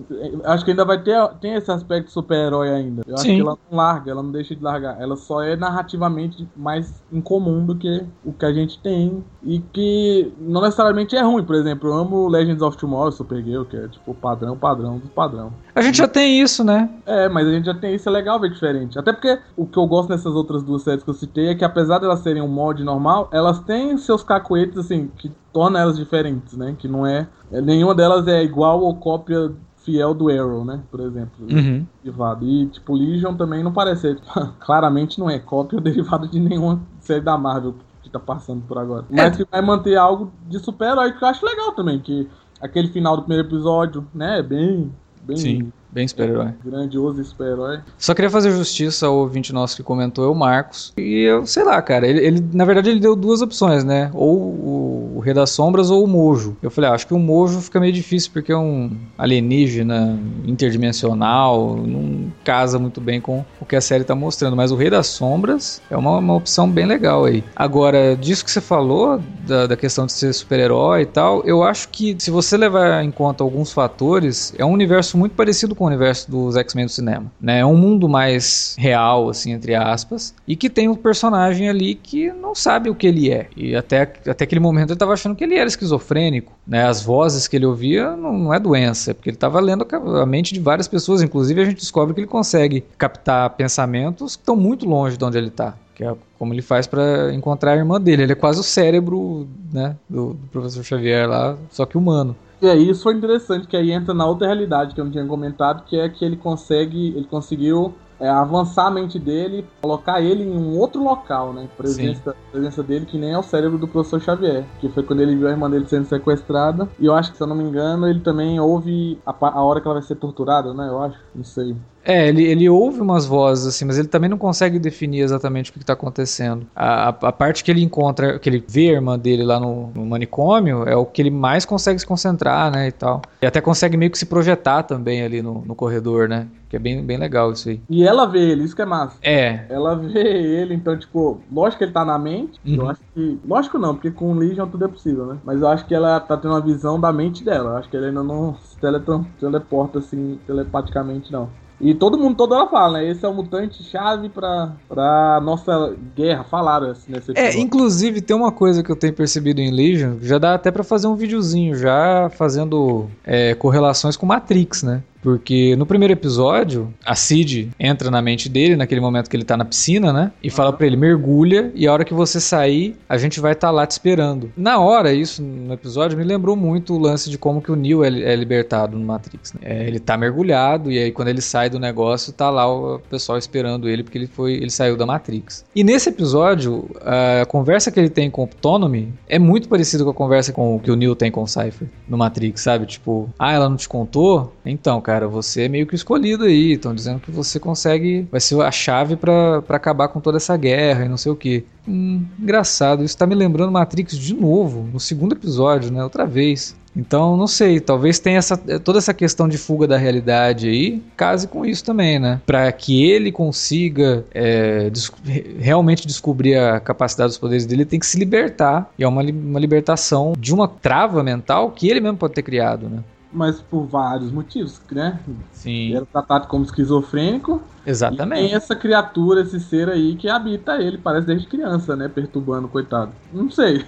acho 0.45 0.63
que 0.63 0.71
ainda 0.71 0.85
vai 0.85 1.01
ter 1.01 1.11
tem 1.39 1.53
esse 1.53 1.71
aspecto 1.71 2.11
super-herói 2.11 2.69
ainda. 2.69 3.03
Eu 3.07 3.17
Sim. 3.17 3.29
acho 3.29 3.35
que 3.35 3.41
ela 3.41 3.57
não 3.69 3.77
larga, 3.77 4.11
ela 4.11 4.23
não 4.23 4.31
deixa 4.31 4.55
de 4.55 4.63
largar. 4.63 5.01
Ela 5.01 5.15
só 5.15 5.41
é 5.41 5.55
narrativamente 5.55 6.47
mais 6.55 7.01
incomum 7.11 7.65
do 7.65 7.75
que 7.75 8.05
o 8.23 8.31
que 8.31 8.45
a 8.45 8.53
gente 8.53 8.79
tem. 8.79 9.23
E 9.43 9.59
que 9.59 10.33
não 10.39 10.61
necessariamente 10.61 11.15
é 11.15 11.21
ruim. 11.21 11.43
Por 11.43 11.55
exemplo, 11.55 11.89
eu 11.89 11.93
amo 11.93 12.27
Legends 12.27 12.61
of 12.61 12.77
Tomorrow, 12.77 13.11
Supergirl, 13.11 13.63
que 13.63 13.77
é, 13.77 13.87
tipo, 13.87 14.13
padrão, 14.13 14.57
padrão 14.57 14.97
do 14.97 15.07
padrão. 15.09 15.53
A 15.73 15.81
gente 15.81 15.97
já 15.97 16.07
tem 16.07 16.41
isso, 16.41 16.63
né? 16.63 16.89
É, 17.05 17.29
mas 17.29 17.47
a 17.47 17.51
gente 17.51 17.65
já 17.65 17.73
tem 17.73 17.95
isso, 17.95 18.07
é 18.07 18.11
legal 18.11 18.39
ver 18.39 18.51
diferente. 18.51 18.99
Até 18.99 19.11
porque 19.11 19.39
o 19.55 19.65
que 19.65 19.77
eu 19.77 19.87
gosto 19.87 20.09
nessas 20.09 20.33
outras 20.33 20.63
duas 20.63 20.83
séries 20.83 21.03
que 21.03 21.09
eu 21.09 21.13
citei 21.13 21.49
é 21.49 21.55
que 21.55 21.63
apesar 21.63 21.99
delas 21.99 22.19
serem 22.19 22.41
um 22.41 22.47
mod 22.47 22.83
normal, 22.83 23.29
elas 23.31 23.59
têm 23.59 23.97
seus 23.97 24.20
cacoetes, 24.23 24.77
assim, 24.77 25.09
que 25.17 25.31
torna 25.51 25.79
elas 25.79 25.97
diferentes, 25.97 26.55
né? 26.57 26.75
Que 26.77 26.87
não 26.87 27.05
é, 27.05 27.27
é. 27.51 27.61
Nenhuma 27.61 27.93
delas 27.93 28.27
é 28.27 28.43
igual 28.43 28.81
ou 28.81 28.95
cópia 28.95 29.51
fiel 29.77 30.13
do 30.13 30.29
Arrow, 30.29 30.63
né? 30.63 30.81
Por 30.89 30.99
exemplo. 30.99 31.45
Uhum. 31.49 31.85
Derivado. 32.03 32.45
E, 32.45 32.67
tipo, 32.67 32.93
Legion 32.93 33.35
também 33.35 33.63
não 33.63 33.73
parece. 33.73 34.17
Claramente 34.59 35.19
não 35.19 35.29
é 35.29 35.39
cópia 35.39 35.77
ou 35.77 35.83
derivado 35.83 36.27
de 36.27 36.39
nenhuma 36.39 36.81
série 36.99 37.21
da 37.21 37.37
Marvel 37.37 37.75
que 38.01 38.09
tá 38.09 38.19
passando 38.19 38.61
por 38.67 38.77
agora. 38.77 39.05
É. 39.11 39.15
Mas 39.15 39.37
que 39.37 39.45
vai 39.49 39.61
manter 39.61 39.97
algo 39.97 40.31
de 40.47 40.59
super-herói 40.59 41.13
que 41.13 41.23
eu 41.23 41.27
acho 41.27 41.45
legal 41.45 41.73
também. 41.73 41.99
Que 41.99 42.27
aquele 42.59 42.87
final 42.89 43.15
do 43.15 43.23
primeiro 43.23 43.47
episódio, 43.47 44.05
né? 44.13 44.39
É 44.39 44.43
bem. 44.43 44.91
bem 45.23 45.37
Sim. 45.37 45.71
Bem 45.91 46.07
super-herói. 46.07 46.53
Grandioso 46.63 47.23
super-herói. 47.23 47.79
Só 47.97 48.13
queria 48.13 48.29
fazer 48.29 48.51
justiça 48.51 49.07
ao 49.07 49.17
ouvinte 49.17 49.51
nosso 49.51 49.75
que 49.75 49.83
comentou, 49.83 50.25
é 50.25 50.27
o 50.27 50.35
Marcos. 50.35 50.93
E 50.97 51.23
eu 51.23 51.45
sei 51.45 51.63
lá, 51.63 51.81
cara, 51.81 52.07
ele, 52.07 52.19
ele 52.19 52.45
na 52.53 52.63
verdade 52.63 52.89
ele 52.89 52.99
deu 52.99 53.15
duas 53.15 53.41
opções, 53.41 53.83
né? 53.83 54.09
Ou 54.13 54.37
o, 54.37 55.13
o 55.17 55.19
Rei 55.19 55.33
das 55.33 55.49
Sombras 55.49 55.89
ou 55.89 56.03
o 56.03 56.07
Mojo. 56.07 56.55
Eu 56.61 56.71
falei, 56.71 56.89
ah, 56.89 56.93
acho 56.93 57.05
que 57.05 57.13
o 57.13 57.19
Mojo 57.19 57.59
fica 57.59 57.79
meio 57.79 57.91
difícil 57.91 58.31
porque 58.31 58.51
é 58.51 58.57
um 58.57 58.91
alienígena 59.17 60.17
interdimensional, 60.45 61.75
não 61.75 62.31
casa 62.43 62.79
muito 62.79 63.01
bem 63.01 63.19
com 63.19 63.43
o 63.59 63.65
que 63.65 63.75
a 63.75 63.81
série 63.81 64.03
tá 64.03 64.15
mostrando. 64.15 64.55
Mas 64.55 64.71
o 64.71 64.75
Rei 64.75 64.89
das 64.89 65.07
Sombras 65.07 65.81
é 65.89 65.97
uma, 65.97 66.19
uma 66.19 66.35
opção 66.35 66.69
bem 66.69 66.85
legal 66.85 67.25
aí. 67.25 67.43
Agora, 67.55 68.15
disso 68.15 68.45
que 68.45 68.51
você 68.51 68.61
falou, 68.61 69.21
da, 69.45 69.67
da 69.67 69.75
questão 69.75 70.05
de 70.05 70.13
ser 70.13 70.33
super-herói 70.33 71.01
e 71.01 71.05
tal, 71.05 71.43
eu 71.45 71.63
acho 71.63 71.89
que 71.89 72.15
se 72.17 72.31
você 72.31 72.55
levar 72.55 73.03
em 73.03 73.11
conta 73.11 73.43
alguns 73.43 73.71
fatores, 73.73 74.53
é 74.57 74.65
um 74.65 74.71
universo 74.71 75.17
muito 75.17 75.33
parecido 75.35 75.75
com 75.75 75.80
o 75.83 75.87
universo 75.87 76.29
dos 76.29 76.55
X-Men 76.55 76.85
do 76.85 76.91
cinema, 76.91 77.31
né? 77.39 77.59
É 77.59 77.65
um 77.65 77.75
mundo 77.75 78.07
mais 78.07 78.75
real, 78.77 79.29
assim, 79.29 79.51
entre 79.51 79.75
aspas, 79.75 80.33
e 80.47 80.55
que 80.55 80.69
tem 80.69 80.87
um 80.87 80.95
personagem 80.95 81.69
ali 81.69 81.95
que 81.95 82.31
não 82.31 82.53
sabe 82.55 82.89
o 82.89 82.95
que 82.95 83.07
ele 83.07 83.31
é. 83.31 83.47
E 83.55 83.75
até, 83.75 84.01
até 84.01 84.43
aquele 84.43 84.59
momento 84.59 84.89
ele 84.89 84.93
estava 84.93 85.13
achando 85.13 85.35
que 85.35 85.43
ele 85.43 85.55
era 85.55 85.67
esquizofrênico, 85.67 86.53
né? 86.65 86.85
As 86.85 87.01
vozes 87.01 87.47
que 87.47 87.55
ele 87.55 87.65
ouvia 87.65 88.15
não, 88.15 88.37
não 88.37 88.53
é 88.53 88.59
doença, 88.59 89.11
é 89.11 89.13
porque 89.13 89.29
ele 89.29 89.37
estava 89.37 89.59
lendo 89.59 89.85
a 90.21 90.25
mente 90.25 90.53
de 90.53 90.59
várias 90.59 90.87
pessoas, 90.87 91.21
inclusive 91.21 91.61
a 91.61 91.65
gente 91.65 91.77
descobre 91.77 92.13
que 92.13 92.19
ele 92.21 92.27
consegue 92.27 92.83
captar 92.97 93.49
pensamentos 93.51 94.35
que 94.35 94.41
estão 94.41 94.55
muito 94.55 94.87
longe 94.87 95.17
de 95.17 95.23
onde 95.23 95.37
ele 95.37 95.47
está 95.47 95.75
que 96.01 96.05
é 96.05 96.15
como 96.39 96.51
ele 96.51 96.63
faz 96.63 96.87
para 96.87 97.31
encontrar 97.31 97.73
a 97.73 97.75
irmã 97.75 98.01
dele. 98.01 98.23
Ele 98.23 98.31
é 98.31 98.35
quase 98.35 98.59
o 98.59 98.63
cérebro, 98.63 99.47
né, 99.71 99.95
do, 100.09 100.33
do 100.33 100.47
professor 100.47 100.83
Xavier 100.83 101.29
lá, 101.29 101.55
só 101.69 101.85
que 101.85 101.95
humano. 101.95 102.35
E 102.61 102.69
aí 102.69 102.89
isso 102.89 103.01
foi 103.01 103.15
interessante, 103.15 103.67
que 103.67 103.75
aí 103.75 103.91
entra 103.91 104.13
na 104.13 104.25
outra 104.25 104.45
realidade 104.45 104.93
que 104.93 105.01
eu 105.01 105.05
não 105.05 105.11
tinha 105.11 105.25
comentado, 105.25 105.83
que 105.83 105.99
é 105.99 106.07
que 106.07 106.23
ele 106.23 106.37
consegue, 106.37 107.07
ele 107.15 107.25
conseguiu 107.25 107.95
é, 108.19 108.29
avançar 108.29 108.85
a 108.85 108.91
mente 108.91 109.17
dele, 109.17 109.65
colocar 109.81 110.21
ele 110.21 110.43
em 110.43 110.55
um 110.55 110.77
outro 110.77 111.03
local, 111.03 111.53
né? 111.53 111.67
Presença, 111.75 112.35
presença 112.51 112.83
dele 112.83 113.07
que 113.07 113.17
nem 113.17 113.31
é 113.31 113.37
o 113.37 113.41
cérebro 113.41 113.79
do 113.79 113.87
professor 113.87 114.21
Xavier, 114.21 114.63
que 114.79 114.87
foi 114.89 115.01
quando 115.01 115.21
ele 115.21 115.35
viu 115.35 115.47
a 115.47 115.51
irmã 115.51 115.67
dele 115.67 115.87
sendo 115.87 116.05
sequestrada. 116.05 116.87
E 116.99 117.07
eu 117.07 117.15
acho 117.15 117.31
que, 117.31 117.37
se 117.37 117.43
eu 117.43 117.47
não 117.47 117.55
me 117.55 117.63
engano, 117.63 118.07
ele 118.07 118.19
também 118.19 118.59
ouve 118.59 119.19
a, 119.25 119.33
a 119.39 119.63
hora 119.63 119.81
que 119.81 119.87
ela 119.87 119.95
vai 119.95 120.03
ser 120.03 120.15
torturada, 120.17 120.71
né? 120.71 120.87
Eu 120.87 121.01
acho, 121.01 121.17
não 121.33 121.43
sei. 121.43 121.75
É, 122.03 122.27
ele, 122.27 122.43
ele 122.43 122.69
ouve 122.69 122.99
umas 122.99 123.25
vozes, 123.25 123.67
assim, 123.67 123.85
mas 123.85 123.97
ele 123.97 124.07
também 124.07 124.29
não 124.29 124.37
consegue 124.37 124.79
definir 124.79 125.21
exatamente 125.21 125.69
o 125.69 125.73
que, 125.73 125.79
está 125.79 125.93
acontecendo. 125.93 126.65
A, 126.75 127.09
a, 127.09 127.09
a, 127.09 127.31
parte 127.31 127.63
que 127.63 127.71
ele 127.71 127.83
encontra, 127.83 128.39
que 128.39 128.49
ele 128.49 128.63
vê 128.67 128.89
a 128.89 128.93
irmã 128.93 129.17
dele 129.17 129.43
lá 129.43 129.59
no, 129.59 129.91
no, 129.93 130.05
manicômio, 130.05 130.83
é 130.87 130.95
o 130.95 131.05
que 131.05 131.21
ele 131.21 131.31
mais 131.31 131.65
consegue 131.65 131.99
se 131.99 132.05
concentrar, 132.05 132.71
né, 132.71 132.87
e 132.87 132.91
tal. 132.91 133.21
E 133.41 133.45
até 133.45 133.61
consegue 133.61 133.97
meio 133.97 134.11
que 134.11 134.17
se 134.17 134.25
projetar 134.25 134.83
também 134.83 135.23
ali 135.23 135.41
no, 135.41 135.63
no 135.65 135.75
corredor, 135.75 136.27
né? 136.27 136.47
Que 136.69 136.77
é 136.77 136.79
bem, 136.79 137.03
bem 137.03 137.17
legal 137.17 137.51
isso 137.51 137.67
aí. 137.67 137.81
E 137.89 138.07
ela 138.07 138.25
vê 138.25 138.39
ele, 138.39 138.63
isso 138.63 138.75
que 138.75 138.81
é 138.81 138.85
massa. 138.85 139.17
É. 139.21 139.65
Ela 139.69 139.93
vê 139.95 140.21
ele, 140.21 140.73
então, 140.73 140.97
tipo, 140.97 141.41
lógico 141.51 141.79
que 141.79 141.83
ele 141.83 141.91
tá 141.91 142.05
na 142.05 142.17
mente. 142.17 142.59
Uhum. 142.65 142.75
Eu 142.75 142.89
acho 142.89 143.01
que. 143.13 143.39
Lógico 143.45 143.77
não, 143.77 143.93
porque 143.93 144.09
com 144.09 144.33
Legion 144.33 144.67
tudo 144.67 144.85
é 144.85 144.87
possível, 144.87 145.25
né? 145.25 145.37
Mas 145.43 145.59
eu 145.59 145.67
acho 145.67 145.85
que 145.85 145.93
ela 145.93 146.17
tá 146.21 146.37
tendo 146.37 146.53
uma 146.53 146.61
visão 146.61 146.97
da 146.97 147.11
mente 147.11 147.43
dela. 147.43 147.71
Eu 147.71 147.77
acho 147.77 147.89
que 147.89 147.97
ele 147.97 148.05
ainda 148.05 148.23
não 148.23 148.55
se 148.55 148.77
teleporta 148.79 149.99
assim, 149.99 150.39
telepaticamente, 150.47 151.29
não. 151.29 151.49
E 151.81 151.95
todo 151.95 152.17
mundo 152.17 152.35
toda 152.35 152.55
hora 152.55 152.69
fala, 152.69 152.99
né? 152.99 153.09
Esse 153.09 153.25
é 153.25 153.27
o 153.27 153.33
mutante 153.33 153.83
chave 153.83 154.29
pra, 154.29 154.73
pra 154.87 155.41
nossa 155.43 155.95
guerra. 156.15 156.43
Falaram 156.43 156.91
assim 156.91 157.11
nesse 157.11 157.31
É, 157.35 157.57
inclusive 157.59 158.21
tem 158.21 158.35
uma 158.35 158.51
coisa 158.51 158.83
que 158.83 158.91
eu 158.91 158.95
tenho 158.95 159.13
percebido 159.13 159.59
em 159.59 159.71
Legion, 159.71 160.17
já 160.21 160.37
dá 160.37 160.53
até 160.53 160.69
para 160.69 160.83
fazer 160.83 161.07
um 161.07 161.15
videozinho 161.15 161.75
já 161.75 162.29
fazendo 162.29 163.09
é, 163.23 163.55
correlações 163.55 164.15
com 164.15 164.25
Matrix, 164.25 164.83
né? 164.83 165.01
Porque 165.21 165.75
no 165.75 165.85
primeiro 165.85 166.13
episódio, 166.13 166.91
a 167.05 167.15
Cid 167.15 167.69
entra 167.79 168.09
na 168.09 168.21
mente 168.21 168.49
dele, 168.49 168.75
naquele 168.75 168.99
momento 168.99 169.29
que 169.29 169.35
ele 169.35 169.43
tá 169.43 169.55
na 169.55 169.63
piscina, 169.63 170.11
né? 170.11 170.31
E 170.41 170.49
fala 170.49 170.73
para 170.73 170.87
ele: 170.87 170.95
mergulha 170.95 171.71
e 171.75 171.87
a 171.87 171.93
hora 171.93 172.03
que 172.03 172.13
você 172.13 172.39
sair, 172.39 172.95
a 173.07 173.17
gente 173.17 173.39
vai 173.39 173.53
estar 173.53 173.67
tá 173.67 173.71
lá 173.71 173.85
te 173.85 173.91
esperando. 173.91 174.51
Na 174.57 174.79
hora, 174.79 175.13
isso 175.13 175.43
no 175.43 175.73
episódio 175.73 176.17
me 176.17 176.23
lembrou 176.23 176.55
muito 176.55 176.95
o 176.95 176.99
lance 176.99 177.29
de 177.29 177.37
como 177.37 177.61
que 177.61 177.71
o 177.71 177.75
Neo 177.75 178.03
é, 178.03 178.07
é 178.07 178.35
libertado 178.35 178.97
no 178.97 179.05
Matrix. 179.05 179.53
Né? 179.53 179.59
É, 179.63 179.87
ele 179.87 179.99
tá 179.99 180.17
mergulhado 180.17 180.91
e 180.91 180.97
aí 180.97 181.11
quando 181.11 181.27
ele 181.27 181.41
sai 181.41 181.69
do 181.69 181.79
negócio, 181.79 182.33
tá 182.33 182.49
lá 182.49 182.67
o 182.67 182.99
pessoal 182.99 183.37
esperando 183.37 183.87
ele 183.87 184.03
porque 184.03 184.17
ele 184.17 184.27
foi, 184.27 184.53
ele 184.53 184.71
saiu 184.71 184.97
da 184.97 185.05
Matrix. 185.05 185.63
E 185.75 185.83
nesse 185.83 186.09
episódio, 186.09 186.89
a 187.01 187.45
conversa 187.45 187.91
que 187.91 187.99
ele 187.99 188.09
tem 188.09 188.29
com 188.29 188.43
o 188.43 188.47
Ptonomy 188.47 189.13
é 189.27 189.37
muito 189.37 189.69
parecida 189.69 190.03
com 190.03 190.09
a 190.09 190.13
conversa 190.13 190.51
com, 190.51 190.79
que 190.79 190.89
o 190.89 190.95
Neo 190.95 191.15
tem 191.15 191.29
com 191.29 191.43
o 191.43 191.47
Cypher 191.47 191.87
no 192.07 192.17
Matrix, 192.17 192.61
sabe? 192.61 192.85
Tipo, 192.85 193.29
ah, 193.37 193.53
ela 193.53 193.69
não 193.69 193.77
te 193.77 193.87
contou? 193.87 194.53
Então, 194.65 194.99
cara 195.01 195.10
cara, 195.11 195.27
você 195.27 195.63
é 195.63 195.69
meio 195.69 195.85
que 195.85 195.95
escolhido 195.95 196.45
aí. 196.45 196.73
Estão 196.73 196.95
dizendo 196.95 197.19
que 197.19 197.31
você 197.31 197.59
consegue. 197.59 198.27
Vai 198.31 198.39
ser 198.39 198.59
a 198.61 198.71
chave 198.71 199.15
para 199.17 199.61
acabar 199.69 200.07
com 200.07 200.21
toda 200.21 200.37
essa 200.37 200.55
guerra 200.55 201.05
e 201.05 201.09
não 201.09 201.17
sei 201.17 201.31
o 201.31 201.35
que. 201.35 201.65
Hum, 201.87 202.23
engraçado, 202.39 203.03
isso 203.03 203.17
tá 203.17 203.25
me 203.25 203.35
lembrando 203.35 203.71
Matrix 203.71 204.17
de 204.17 204.33
novo, 204.33 204.87
no 204.91 204.99
segundo 204.99 205.33
episódio, 205.33 205.91
né? 205.91 206.03
Outra 206.03 206.25
vez. 206.25 206.79
Então, 206.95 207.37
não 207.37 207.47
sei, 207.47 207.79
talvez 207.79 208.19
tenha 208.19 208.37
essa, 208.37 208.57
toda 208.57 208.99
essa 208.99 209.13
questão 209.13 209.47
de 209.47 209.57
fuga 209.57 209.87
da 209.87 209.97
realidade 209.97 210.67
aí, 210.67 211.01
case 211.15 211.47
com 211.47 211.65
isso 211.65 211.85
também, 211.85 212.19
né? 212.19 212.41
Para 212.45 212.69
que 212.69 213.09
ele 213.09 213.31
consiga 213.31 214.25
é, 214.33 214.89
des 214.89 215.09
realmente 215.57 216.05
descobrir 216.05 216.57
a 216.57 216.81
capacidade 216.81 217.29
dos 217.29 217.37
poderes 217.37 217.65
dele, 217.65 217.83
ele 217.83 217.89
tem 217.89 217.99
que 217.99 218.05
se 218.05 218.19
libertar. 218.19 218.91
E 218.99 219.03
é 219.03 219.07
uma, 219.07 219.21
uma 219.21 219.59
libertação 219.59 220.33
de 220.37 220.53
uma 220.53 220.67
trava 220.67 221.23
mental 221.23 221.71
que 221.71 221.87
ele 221.87 222.01
mesmo 222.01 222.17
pode 222.17 222.33
ter 222.33 222.43
criado, 222.43 222.89
né? 222.89 222.99
Mas 223.31 223.61
por 223.61 223.85
vários 223.85 224.31
motivos, 224.31 224.81
né? 224.91 225.19
Sim. 225.51 225.87
Ele 225.87 225.95
era 225.97 226.05
tratado 226.05 226.47
como 226.47 226.63
esquizofrênico. 226.65 227.61
Exatamente. 227.85 228.41
E 228.41 228.47
tem 228.47 228.55
essa 228.55 228.75
criatura, 228.75 229.41
esse 229.41 229.59
ser 229.59 229.89
aí 229.89 230.15
que 230.15 230.29
habita 230.29 230.81
ele, 230.81 230.97
parece 230.97 231.25
desde 231.25 231.47
criança, 231.47 231.95
né? 231.95 232.07
Perturbando, 232.07 232.67
coitado. 232.67 233.11
Não 233.33 233.49
sei. 233.49 233.85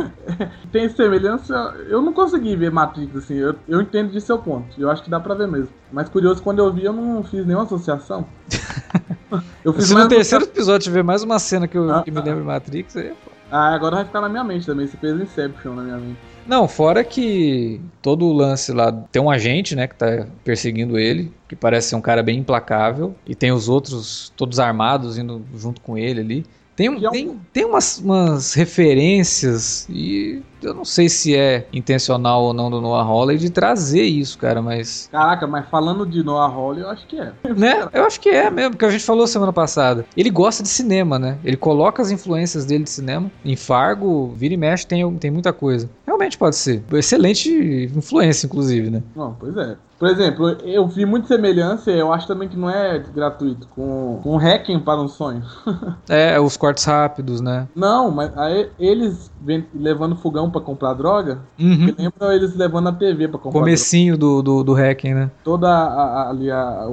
tem 0.70 0.88
semelhança. 0.88 1.54
Eu 1.88 2.02
não 2.02 2.12
consegui 2.12 2.54
ver 2.54 2.70
Matrix 2.70 3.16
assim. 3.16 3.34
Eu, 3.34 3.54
eu 3.66 3.80
entendo 3.80 4.12
de 4.12 4.20
seu 4.20 4.38
ponto. 4.38 4.68
Eu 4.78 4.90
acho 4.90 5.02
que 5.02 5.10
dá 5.10 5.18
pra 5.18 5.34
ver 5.34 5.48
mesmo. 5.48 5.70
Mas 5.90 6.08
curioso, 6.08 6.42
quando 6.42 6.58
eu 6.58 6.72
vi, 6.72 6.84
eu 6.84 6.92
não 6.92 7.22
fiz 7.22 7.46
nenhuma 7.46 7.64
associação. 7.64 8.26
eu 9.64 9.72
fiz 9.72 9.86
Se 9.86 9.94
no 9.94 10.06
terceiro 10.06 10.44
episódio 10.44 10.84
tiver 10.84 11.02
mais 11.02 11.22
uma 11.22 11.38
cena 11.38 11.66
que, 11.66 11.78
eu, 11.78 11.90
ah, 11.92 12.02
que 12.02 12.10
me 12.10 12.18
lembra 12.18 12.40
de 12.40 12.46
Matrix, 12.46 12.96
aí. 12.96 13.14
Ah, 13.50 13.74
agora 13.74 13.96
vai 13.96 14.04
ficar 14.04 14.20
na 14.20 14.28
minha 14.28 14.44
mente 14.44 14.66
também. 14.66 14.86
Você 14.86 14.96
fez 14.96 15.20
Inception 15.20 15.74
na 15.74 15.82
minha 15.82 15.96
mente. 15.96 16.35
Não, 16.46 16.68
fora 16.68 17.02
que 17.02 17.80
todo 18.00 18.26
o 18.26 18.32
lance 18.32 18.72
lá 18.72 18.92
tem 18.92 19.20
um 19.20 19.30
agente, 19.30 19.74
né, 19.74 19.86
que 19.86 19.94
tá 19.94 20.26
perseguindo 20.44 20.98
ele, 20.98 21.32
que 21.48 21.56
parece 21.56 21.88
ser 21.88 21.96
um 21.96 22.00
cara 22.00 22.22
bem 22.22 22.38
implacável, 22.38 23.14
e 23.26 23.34
tem 23.34 23.52
os 23.52 23.68
outros 23.68 24.32
todos 24.36 24.58
armados 24.58 25.18
indo 25.18 25.44
junto 25.54 25.80
com 25.80 25.98
ele 25.98 26.20
ali. 26.20 26.46
Tem, 26.76 26.94
é 27.06 27.10
tem, 27.10 27.40
tem 27.54 27.64
umas, 27.64 27.98
umas 27.98 28.52
referências 28.52 29.88
e 29.88 30.42
eu 30.62 30.74
não 30.74 30.84
sei 30.84 31.08
se 31.08 31.34
é 31.34 31.66
intencional 31.72 32.42
ou 32.42 32.52
não 32.52 32.70
do 32.70 32.80
Noah 32.80 33.04
Hawley 33.04 33.38
de 33.38 33.50
trazer 33.50 34.02
isso, 34.02 34.38
cara, 34.38 34.60
mas. 34.60 35.08
Caraca, 35.10 35.46
mas 35.46 35.66
falando 35.68 36.04
de 36.04 36.22
Noah 36.22 36.52
Hawley, 36.52 36.82
eu 36.82 36.90
acho 36.90 37.06
que 37.06 37.18
é. 37.18 37.32
Né? 37.56 37.88
Eu 37.92 38.04
acho 38.04 38.20
que 38.20 38.28
é 38.28 38.50
mesmo, 38.50 38.72
porque 38.72 38.84
a 38.84 38.90
gente 38.90 39.04
falou 39.04 39.26
semana 39.26 39.52
passada. 39.52 40.04
Ele 40.16 40.28
gosta 40.28 40.62
de 40.62 40.68
cinema, 40.68 41.18
né? 41.18 41.38
Ele 41.42 41.56
coloca 41.56 42.02
as 42.02 42.10
influências 42.10 42.64
dele 42.66 42.84
de 42.84 42.90
cinema. 42.90 43.30
Em 43.44 43.56
Fargo, 43.56 44.34
vira 44.36 44.52
e 44.52 44.56
mexe, 44.56 44.86
tem, 44.86 45.16
tem 45.16 45.30
muita 45.30 45.52
coisa. 45.52 45.88
Realmente 46.16 46.38
pode 46.38 46.56
ser. 46.56 46.82
Excelente 46.94 47.50
influência, 47.94 48.46
inclusive, 48.46 48.88
né? 48.88 49.02
Não, 49.14 49.34
pois 49.34 49.54
é. 49.56 49.76
Por 49.98 50.08
exemplo, 50.08 50.48
eu 50.62 50.86
vi 50.86 51.06
muita 51.06 51.28
semelhança, 51.28 51.90
eu 51.90 52.12
acho 52.12 52.26
também 52.26 52.48
que 52.48 52.56
não 52.56 52.68
é 52.68 52.98
gratuito, 52.98 53.66
com, 53.68 54.20
com 54.22 54.36
Hacking 54.36 54.80
para 54.80 55.00
um 55.00 55.08
sonho. 55.08 55.42
é, 56.08 56.38
os 56.38 56.56
cortes 56.56 56.84
rápidos, 56.84 57.40
né? 57.40 57.66
Não, 57.74 58.10
mas 58.10 58.36
aí 58.36 58.68
eles 58.78 59.30
levando 59.74 60.16
fogão 60.16 60.50
para 60.50 60.60
comprar 60.60 60.92
droga, 60.92 61.38
uhum. 61.58 61.94
lembra 61.98 62.34
eles 62.34 62.54
levando 62.54 62.88
a 62.88 62.92
TV 62.92 63.28
para 63.28 63.38
comprar 63.38 63.60
Comecinho 63.60 64.18
droga. 64.18 64.42
do, 64.42 64.62
do, 64.62 64.64
do 64.64 64.74
Hacking, 64.74 65.14
né? 65.14 65.30
Toda 65.42 65.68
a, 65.68 66.02
a, 66.02 66.30
ali 66.30 66.50
a, 66.52 66.88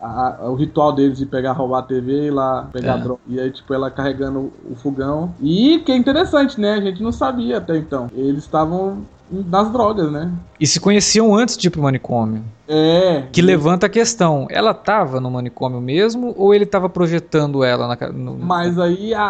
a, 0.00 0.38
o 0.48 0.54
ritual 0.54 0.92
deles 0.92 1.18
de 1.18 1.26
pegar, 1.26 1.52
roubar 1.52 1.80
a 1.80 1.82
TV 1.82 2.26
e 2.26 2.30
lá 2.30 2.68
pegar 2.72 2.98
é. 2.98 3.00
droga. 3.00 3.20
E 3.28 3.38
aí, 3.38 3.50
tipo, 3.50 3.72
ela 3.72 3.90
carregando 3.90 4.52
o 4.68 4.74
fogão. 4.74 5.34
E 5.40 5.78
que 5.84 5.92
é 5.92 5.96
interessante, 5.96 6.60
né? 6.60 6.74
A 6.74 6.80
gente 6.80 7.02
não 7.02 7.12
sabia 7.12 7.58
até 7.58 7.76
então. 7.76 8.10
Eles 8.14 8.44
estavam 8.44 9.04
das 9.30 9.70
drogas, 9.70 10.10
né? 10.10 10.32
E 10.58 10.66
se 10.66 10.80
conheciam 10.80 11.34
antes 11.34 11.56
de 11.56 11.68
ir 11.68 11.70
pro 11.70 11.82
manicômio. 11.82 12.42
É. 12.72 13.24
Que 13.32 13.42
levanta 13.42 13.86
a 13.86 13.88
questão, 13.88 14.46
ela 14.48 14.72
tava 14.72 15.18
no 15.18 15.28
manicômio 15.28 15.80
mesmo 15.80 16.32
ou 16.36 16.54
ele 16.54 16.64
tava 16.64 16.88
projetando 16.88 17.64
ela 17.64 17.88
na 17.88 18.12
no... 18.12 18.38
Mas 18.38 18.78
aí 18.78 19.12
a, 19.12 19.22